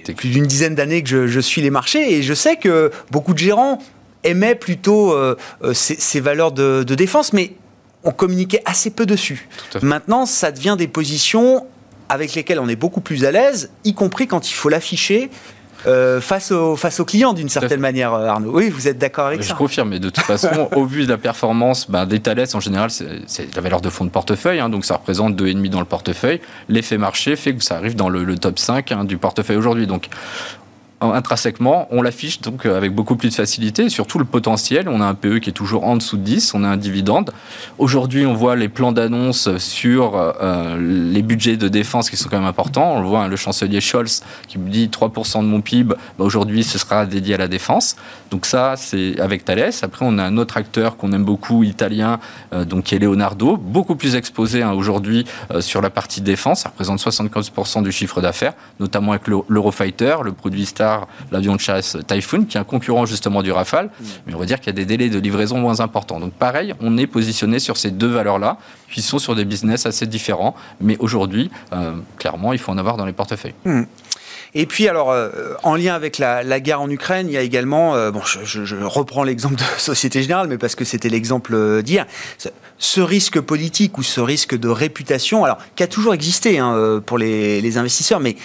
c'est 0.05 0.15
plus 0.15 0.31
d'une 0.31 0.47
dizaine 0.47 0.75
d'années 0.75 1.03
que 1.03 1.09
je, 1.09 1.27
je, 1.29 1.41
suis 1.41 1.63
les 1.63 1.71
marchés 1.71 2.15
et 2.15 2.23
je 2.23 2.35
sais 2.35 2.57
que 2.57 2.91
beaucoup 3.11 3.35
de 3.35 3.39
gérants 3.39 3.79
aimait 4.25 4.55
plutôt 4.55 5.13
euh, 5.13 5.37
euh, 5.63 5.73
ces, 5.75 6.21
valeurs 6.21 6.53
de, 6.53 6.83
défense, 6.83 7.33
mais 7.33 7.53
on 8.05 8.13
communiquait 8.13 8.63
assez 8.65 8.91
peu 8.91 9.07
dessus. 9.07 9.49
Maintenant, 9.83 10.27
ça 10.27 10.53
devient 10.53 10.77
des 10.79 10.89
positions 10.89 11.67
avec 12.09 12.35
lesquelles 12.35 12.59
on 12.59 12.69
est 12.69 12.77
beaucoup 12.77 13.01
plus 13.01 13.25
à 13.25 13.31
l'aise, 13.31 13.71
y 13.85 13.95
compris 13.95 14.27
quand 14.27 14.51
il 14.51 14.55
faut 14.55 14.69
l'afficher. 14.69 15.31
Euh, 15.87 16.21
face, 16.21 16.53
aux, 16.53 16.77
face 16.77 17.01
aux 17.01 17.05
clients 17.05 17.33
d'une 17.33 17.49
certaine 17.49 17.81
manière, 17.81 18.13
Arnaud. 18.13 18.51
Oui, 18.53 18.69
vous 18.69 18.89
êtes 18.89 18.99
d'accord 18.99 19.27
avec 19.27 19.43
ça 19.43 19.51
Je 19.51 19.55
confirme, 19.55 19.91
mais 19.91 19.99
de 19.99 20.11
toute 20.11 20.25
façon, 20.25 20.69
au 20.77 20.85
vu 20.85 21.05
de 21.05 21.09
la 21.09 21.19
performance 21.19 21.91
ben, 21.91 22.07
des 22.07 22.21
Thales, 22.21 22.47
en 22.55 22.61
général, 22.61 22.91
c'est 22.91 23.55
la 23.55 23.63
valeur 23.63 23.81
de 23.81 23.89
fonds 23.89 24.05
de 24.05 24.11
portefeuille, 24.11 24.61
hein, 24.61 24.69
donc 24.69 24.85
ça 24.85 24.95
représente 24.95 25.35
2,5 25.41 25.69
dans 25.71 25.81
le 25.81 25.87
portefeuille. 25.87 26.41
L'effet 26.69 26.99
marché 26.99 27.37
fait 27.37 27.55
que 27.55 27.63
ça 27.63 27.77
arrive 27.77 27.97
dans 27.97 28.09
le, 28.09 28.39
top 28.39 28.59
5 28.59 28.93
hein, 28.93 29.05
du 29.05 29.17
portefeuille 29.17 29.57
aujourd'hui. 29.57 29.87
Donc 29.87 30.09
intrinsèquement, 31.01 31.89
on 31.91 32.03
l'affiche 32.03 32.41
donc 32.41 32.67
euh, 32.67 32.77
avec 32.77 32.95
beaucoup 32.95 33.17
plus 33.17 33.31
de 33.31 33.35
facilité, 33.35 33.89
surtout 33.89 34.19
le 34.19 34.25
potentiel. 34.25 34.89
On 34.89 35.01
a 35.01 35.07
un 35.07 35.15
PE 35.15 35.39
qui 35.39 35.51
est 35.51 35.55
toujours 35.55 35.85
en 35.85 35.97
dessous 35.97 36.17
de 36.17 36.23
10, 36.23 36.55
on 36.55 36.63
a 36.63 36.69
un 36.69 36.77
dividende. 36.77 37.33
Aujourd'hui, 37.79 38.27
on 38.27 38.35
voit 38.35 38.57
les 38.57 38.69
plans 38.69 38.93
d'annonce 38.93 39.57
sur 39.59 40.17
euh, 40.17 40.79
les 40.79 41.23
budgets 41.23 41.57
de 41.57 41.69
défense 41.69 42.11
qui 42.11 42.17
sont 42.17 42.29
quand 42.29 42.39
même 42.39 42.49
importants. 42.49 42.97
On 42.97 43.01
le 43.01 43.09
voit, 43.09 43.21
hein, 43.21 43.29
le 43.29 43.37
chancelier 43.37 43.81
Scholz 43.81 44.23
qui 44.47 44.59
dit 44.59 44.89
3% 44.89 45.41
de 45.41 45.47
mon 45.47 45.61
PIB, 45.61 45.95
bah, 46.19 46.25
aujourd'hui 46.25 46.65
ce 46.65 46.79
sera 46.79 47.07
dédié 47.07 47.35
à 47.35 47.39
la 47.39 47.49
défense. 47.49 47.97
Donc 48.31 48.45
ça, 48.45 48.75
c'est 48.77 49.19
avec 49.21 49.45
Thales. 49.45 49.73
Après, 49.83 50.05
on 50.07 50.19
a 50.19 50.25
un 50.25 50.37
autre 50.37 50.57
acteur 50.57 50.97
qu'on 50.97 51.13
aime 51.13 51.25
beaucoup, 51.25 51.63
italien, 51.63 52.21
euh, 52.53 52.65
donc 52.65 52.85
qui 52.85 52.95
est 52.95 52.99
Leonardo, 52.99 53.57
beaucoup 53.57 53.97
plus 53.97 54.17
exposé 54.17 54.63
hein, 54.63 54.73
aujourd'hui 54.73 55.25
sur 55.61 55.81
la 55.81 55.91
partie 55.91 56.21
défense. 56.21 56.61
Ça 56.61 56.69
représente 56.69 57.01
75% 57.01 57.83
du 57.83 57.93
chiffre 57.93 58.21
d'affaires, 58.21 58.53
notamment 58.79 59.13
avec 59.13 59.29
l'Eurofighter, 59.29 60.17
le 60.25 60.33
produit 60.33 60.67
star 60.67 60.90
l'avion 61.31 61.55
de 61.55 61.61
chasse 61.61 61.97
Typhoon, 62.07 62.45
qui 62.45 62.57
est 62.57 62.61
un 62.61 62.65
concurrent 62.65 63.07
justement 63.07 63.43
du 63.43 63.53
Rafale, 63.53 63.87
mm. 63.87 64.05
mais 64.27 64.35
on 64.35 64.39
va 64.39 64.47
dire 64.47 64.59
qu'il 64.59 64.69
y 64.69 64.71
a 64.71 64.73
des 64.75 64.87
délais 64.87 65.09
de 65.09 65.19
livraison 65.19 65.59
moins 65.59 65.81
importants. 65.81 66.21
Donc 66.21 66.33
pareil, 66.33 66.75
on 66.81 66.97
est 66.99 67.07
positionné 67.07 67.59
sur 67.59 67.77
ces 67.77 67.91
deux 67.91 68.09
valeurs-là, 68.09 68.59
qui 68.91 69.03
sont 69.03 69.19
sur 69.19 69.35
des 69.35 69.45
business 69.45 69.87
assez 69.87 70.07
différents, 70.07 70.55
mais 70.81 70.97
aujourd'hui, 70.99 71.51
euh, 71.73 71.95
clairement, 72.19 72.53
il 72.53 72.59
faut 72.59 72.73
en 72.73 72.79
avoir 72.79 72.97
dans 72.97 73.07
les 73.07 73.13
portefeuilles. 73.13 73.55
Mm. 73.65 73.83
Et 74.53 74.67
puis, 74.67 74.89
alors, 74.89 75.13
euh, 75.13 75.55
en 75.63 75.77
lien 75.77 75.95
avec 75.95 76.19
la, 76.19 76.43
guerre 76.59 76.81
en 76.81 76.91
Ukraine, 76.91 77.29
il 77.29 77.33
y 77.33 77.37
a 77.37 77.43
également, 77.43 77.95
euh, 77.95 78.11
bon, 78.11 78.21
je, 78.25 78.75
reprends 78.85 79.23
l'exemple 79.23 79.55
de 79.55 79.63
Société 79.79 80.23
Générale, 80.23 80.49
mais 80.49 80.59
parce 80.59 80.75
que 80.75 80.85
c'était 80.85 81.09
l'exemple 81.09 81.83
d'hier, 81.85 82.05
ce 82.79 83.01
risque 83.01 83.41
politique 83.41 83.97
ou 83.99 84.03
ce 84.03 84.21
risque 84.21 84.59
de 84.59 84.69
réputation, 84.69 85.45
alors, 85.45 85.59
qui 85.77 85.85
a 85.85 85.87
toujours 85.87 86.15
existé 86.15 86.59
hein, 86.59 87.01
pour 87.07 87.19
les, 87.19 87.61
les 87.61 87.79
investisseurs, 87.79 88.19
mais 88.19 88.37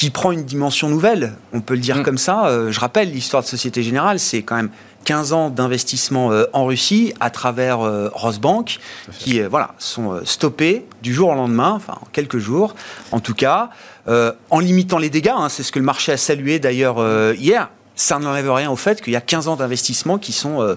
qui 0.00 0.08
prend 0.08 0.32
une 0.32 0.44
dimension 0.44 0.88
nouvelle, 0.88 1.34
on 1.52 1.60
peut 1.60 1.74
le 1.74 1.80
dire 1.80 1.98
mm. 1.98 2.02
comme 2.04 2.16
ça. 2.16 2.46
Euh, 2.46 2.72
je 2.72 2.80
rappelle, 2.80 3.12
l'histoire 3.12 3.42
de 3.42 3.48
Société 3.48 3.82
Générale, 3.82 4.18
c'est 4.18 4.40
quand 4.40 4.56
même 4.56 4.70
15 5.04 5.34
ans 5.34 5.50
d'investissement 5.50 6.32
euh, 6.32 6.46
en 6.54 6.64
Russie 6.64 7.12
à 7.20 7.28
travers 7.28 7.80
euh, 7.80 8.08
Rosbank, 8.14 8.78
qui 9.18 9.42
voilà, 9.42 9.74
sont 9.76 10.18
stoppés 10.24 10.86
du 11.02 11.12
jour 11.12 11.28
au 11.28 11.34
lendemain, 11.34 11.72
enfin 11.76 11.98
en 12.00 12.06
quelques 12.12 12.38
jours 12.38 12.74
en 13.12 13.20
tout 13.20 13.34
cas, 13.34 13.68
en 14.06 14.58
limitant 14.58 14.96
les 14.96 15.10
dégâts. 15.10 15.34
Hein, 15.36 15.50
c'est 15.50 15.62
ce 15.62 15.70
que 15.70 15.78
le 15.78 15.84
marché 15.84 16.12
a 16.12 16.16
salué 16.16 16.58
d'ailleurs 16.58 17.34
hier. 17.34 17.68
Ça 17.94 18.18
n'enlève 18.18 18.50
rien 18.50 18.70
au 18.70 18.76
fait 18.76 19.02
qu'il 19.02 19.12
y 19.12 19.16
a 19.16 19.20
15 19.20 19.48
ans 19.48 19.56
d'investissement 19.56 20.16
qui 20.16 20.32
sont 20.32 20.76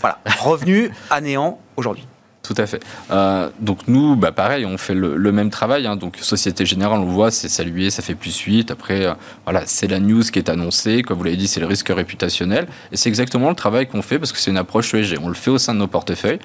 voilà, 0.00 0.18
revenus 0.40 0.92
à 1.10 1.20
néant 1.20 1.58
aujourd'hui. 1.76 2.06
Tout 2.44 2.54
à 2.58 2.66
fait. 2.66 2.84
Euh, 3.10 3.48
donc 3.58 3.88
nous, 3.88 4.16
bah 4.16 4.30
pareil, 4.30 4.66
on 4.66 4.76
fait 4.76 4.94
le, 4.94 5.32
même 5.32 5.48
travail. 5.48 5.86
Hein. 5.86 5.96
Donc 5.96 6.18
Société 6.20 6.66
Générale, 6.66 7.00
on 7.00 7.06
le 7.06 7.10
voit, 7.10 7.30
c'est 7.30 7.48
salué, 7.48 7.88
ça 7.88 8.02
fait 8.02 8.14
plus 8.14 8.38
8. 8.38 8.70
Après, 8.70 9.06
euh, 9.06 9.14
voilà, 9.44 9.62
c'est 9.64 9.86
la 9.86 9.98
news 9.98 10.22
qui 10.22 10.38
est 10.38 10.50
annoncée. 10.50 11.02
Comme 11.02 11.16
vous 11.16 11.24
l'avez 11.24 11.38
dit, 11.38 11.48
c'est 11.48 11.60
le 11.60 11.66
risque 11.66 11.88
réputationnel. 11.88 12.66
Et 12.92 12.98
c'est 12.98 13.08
exactement 13.08 13.48
le 13.48 13.56
travail 13.56 13.86
qu'on 13.86 14.02
fait 14.02 14.18
parce 14.18 14.30
que 14.30 14.38
c'est 14.38 14.50
une 14.50 14.58
approche 14.58 14.92
ESG. 14.92 15.18
On 15.22 15.28
le 15.28 15.34
fait 15.34 15.50
au 15.50 15.56
sein 15.56 15.72
de 15.72 15.78
nos 15.78 15.86
portefeuilles. 15.86 16.38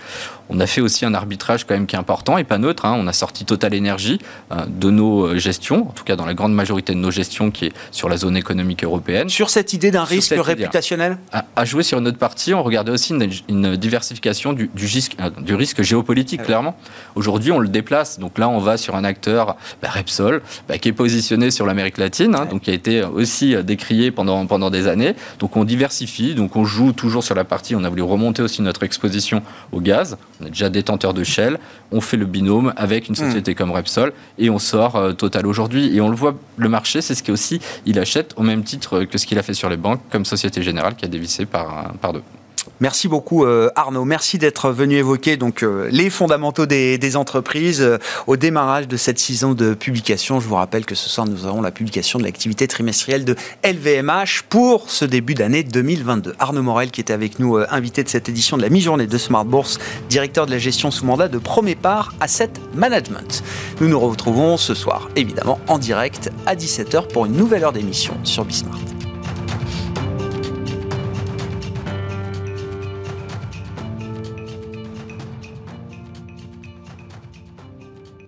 On 0.47 0.61
a 0.61 0.67
fait 0.67 0.79
aussi 0.79 1.05
un 1.05 1.13
arbitrage 1.13 1.65
quand 1.65 1.73
même 1.73 1.85
qui 1.85 1.97
est 1.97 1.99
important 1.99 2.37
et 2.37 2.45
pas 2.45 2.57
neutre. 2.57 2.85
Hein. 2.85 2.95
On 2.97 3.05
a 3.05 3.13
sorti 3.13 3.43
Total 3.43 3.77
Energy 3.77 4.19
euh, 4.53 4.65
de 4.67 4.89
nos 4.89 5.37
gestions, 5.37 5.89
en 5.89 5.91
tout 5.91 6.05
cas 6.05 6.15
dans 6.15 6.25
la 6.25 6.33
grande 6.33 6.53
majorité 6.53 6.93
de 6.93 6.99
nos 6.99 7.11
gestions 7.11 7.51
qui 7.51 7.65
est 7.65 7.73
sur 7.91 8.07
la 8.07 8.15
zone 8.15 8.37
économique 8.37 8.85
européenne. 8.85 9.27
Sur 9.27 9.49
cette 9.49 9.73
idée 9.73 9.91
d'un 9.91 10.05
risque 10.05 10.33
réputationnel? 10.37 11.17
À, 11.33 11.65
jouer 11.65 11.83
sur 11.83 11.97
une 11.99 12.07
autre 12.07 12.17
partie, 12.17 12.53
on 12.53 12.63
regardait 12.63 12.91
aussi 12.91 13.13
une, 13.49 13.75
diversification 13.75 14.53
du, 14.53 14.69
du, 14.73 14.87
du 15.41 15.55
risque 15.55 15.81
géopolitique, 15.89 16.43
clairement. 16.43 16.75
Aujourd'hui, 17.15 17.51
on 17.51 17.59
le 17.59 17.67
déplace. 17.67 18.19
Donc 18.19 18.37
là, 18.37 18.47
on 18.47 18.59
va 18.59 18.77
sur 18.77 18.95
un 18.95 19.03
acteur, 19.03 19.57
bah, 19.81 19.89
Repsol, 19.89 20.41
bah, 20.67 20.77
qui 20.77 20.89
est 20.89 20.93
positionné 20.93 21.51
sur 21.51 21.65
l'Amérique 21.65 21.97
latine, 21.97 22.35
hein, 22.35 22.45
donc 22.45 22.61
qui 22.61 22.71
a 22.71 22.73
été 22.73 23.03
aussi 23.03 23.55
euh, 23.55 23.63
décrié 23.63 24.11
pendant, 24.11 24.45
pendant 24.45 24.69
des 24.69 24.87
années. 24.87 25.15
Donc 25.39 25.57
on 25.57 25.65
diversifie, 25.65 26.35
donc 26.35 26.55
on 26.55 26.65
joue 26.65 26.91
toujours 26.93 27.23
sur 27.23 27.35
la 27.35 27.43
partie, 27.43 27.75
on 27.75 27.83
a 27.83 27.89
voulu 27.89 28.03
remonter 28.03 28.41
aussi 28.41 28.61
notre 28.61 28.83
exposition 28.83 29.41
au 29.71 29.81
gaz. 29.81 30.17
On 30.41 30.45
est 30.45 30.49
déjà 30.49 30.69
détenteur 30.69 31.13
de 31.13 31.23
Shell. 31.23 31.59
On 31.91 32.01
fait 32.01 32.17
le 32.17 32.25
binôme 32.25 32.73
avec 32.77 33.09
une 33.09 33.15
société 33.15 33.51
hmm. 33.51 33.55
comme 33.55 33.71
Repsol 33.71 34.13
et 34.37 34.49
on 34.49 34.59
sort 34.59 34.95
euh, 34.95 35.13
Total 35.13 35.47
aujourd'hui. 35.47 35.95
Et 35.95 36.01
on 36.01 36.09
le 36.09 36.15
voit, 36.15 36.35
le 36.57 36.69
marché, 36.69 37.01
c'est 37.01 37.15
ce 37.15 37.23
qui 37.23 37.31
aussi, 37.31 37.59
il 37.85 37.97
achète 37.99 38.33
au 38.37 38.43
même 38.43 38.63
titre 38.63 39.03
que 39.03 39.17
ce 39.17 39.25
qu'il 39.25 39.39
a 39.39 39.43
fait 39.43 39.55
sur 39.55 39.69
les 39.69 39.77
banques, 39.77 40.01
comme 40.11 40.23
Société 40.23 40.61
Générale 40.61 40.95
qui 40.95 41.05
a 41.05 41.07
dévissé 41.07 41.45
par, 41.45 41.93
par 41.99 42.13
deux. 42.13 42.23
Merci 42.81 43.09
beaucoup 43.09 43.43
euh, 43.43 43.69
Arnaud. 43.75 44.05
Merci 44.05 44.37
d'être 44.37 44.71
venu 44.71 44.95
évoquer 44.95 45.35
donc 45.35 45.63
euh, 45.63 45.89
les 45.91 46.09
fondamentaux 46.09 46.65
des, 46.65 47.15
entreprises 47.17 47.81
euh, 47.81 47.97
au 48.25 48.37
démarrage 48.37 48.87
de 48.87 48.95
cette 48.95 49.19
saison 49.19 49.53
de 49.53 49.73
publication. 49.73 50.39
Je 50.39 50.47
vous 50.47 50.55
rappelle 50.55 50.85
que 50.85 50.95
ce 50.95 51.09
soir 51.09 51.27
nous 51.27 51.45
aurons 51.45 51.61
la 51.61 51.71
publication 51.71 52.19
de 52.19 52.23
l'activité 52.23 52.67
trimestrielle 52.67 53.25
de 53.25 53.35
LVMH 53.65 54.43
pour 54.47 54.89
ce 54.89 55.03
début 55.03 55.33
d'année 55.33 55.63
2022. 55.63 56.35
Arnaud 56.39 56.61
Morel 56.61 56.91
qui 56.91 57.01
était 57.01 57.13
avec 57.13 57.39
nous 57.39 57.57
invité 57.57 58.03
de 58.03 58.09
cette 58.09 58.29
édition 58.29 58.55
de 58.55 58.61
la 58.61 58.69
mi-journée 58.69 59.07
de 59.07 59.17
Smart 59.17 59.45
Bourse, 59.45 59.77
directeur 60.09 60.45
de 60.45 60.51
la 60.51 60.57
gestion 60.57 60.89
sous 60.89 61.05
mandat 61.05 61.27
de 61.27 61.37
Premier 61.37 61.75
Part 61.75 62.13
Asset 62.21 62.51
Management. 62.75 63.43
Nous 63.81 63.89
nous 63.89 63.99
retrouvons 63.99 64.55
ce 64.55 64.73
soir 64.73 65.09
évidemment 65.17 65.59
en 65.67 65.79
direct 65.79 66.31
à 66.45 66.55
17h 66.55 67.07
pour 67.11 67.25
une 67.25 67.33
nouvelle 67.33 67.65
heure 67.65 67.73
d'émission 67.73 68.13
sur 68.23 68.45
Bismart. 68.45 68.79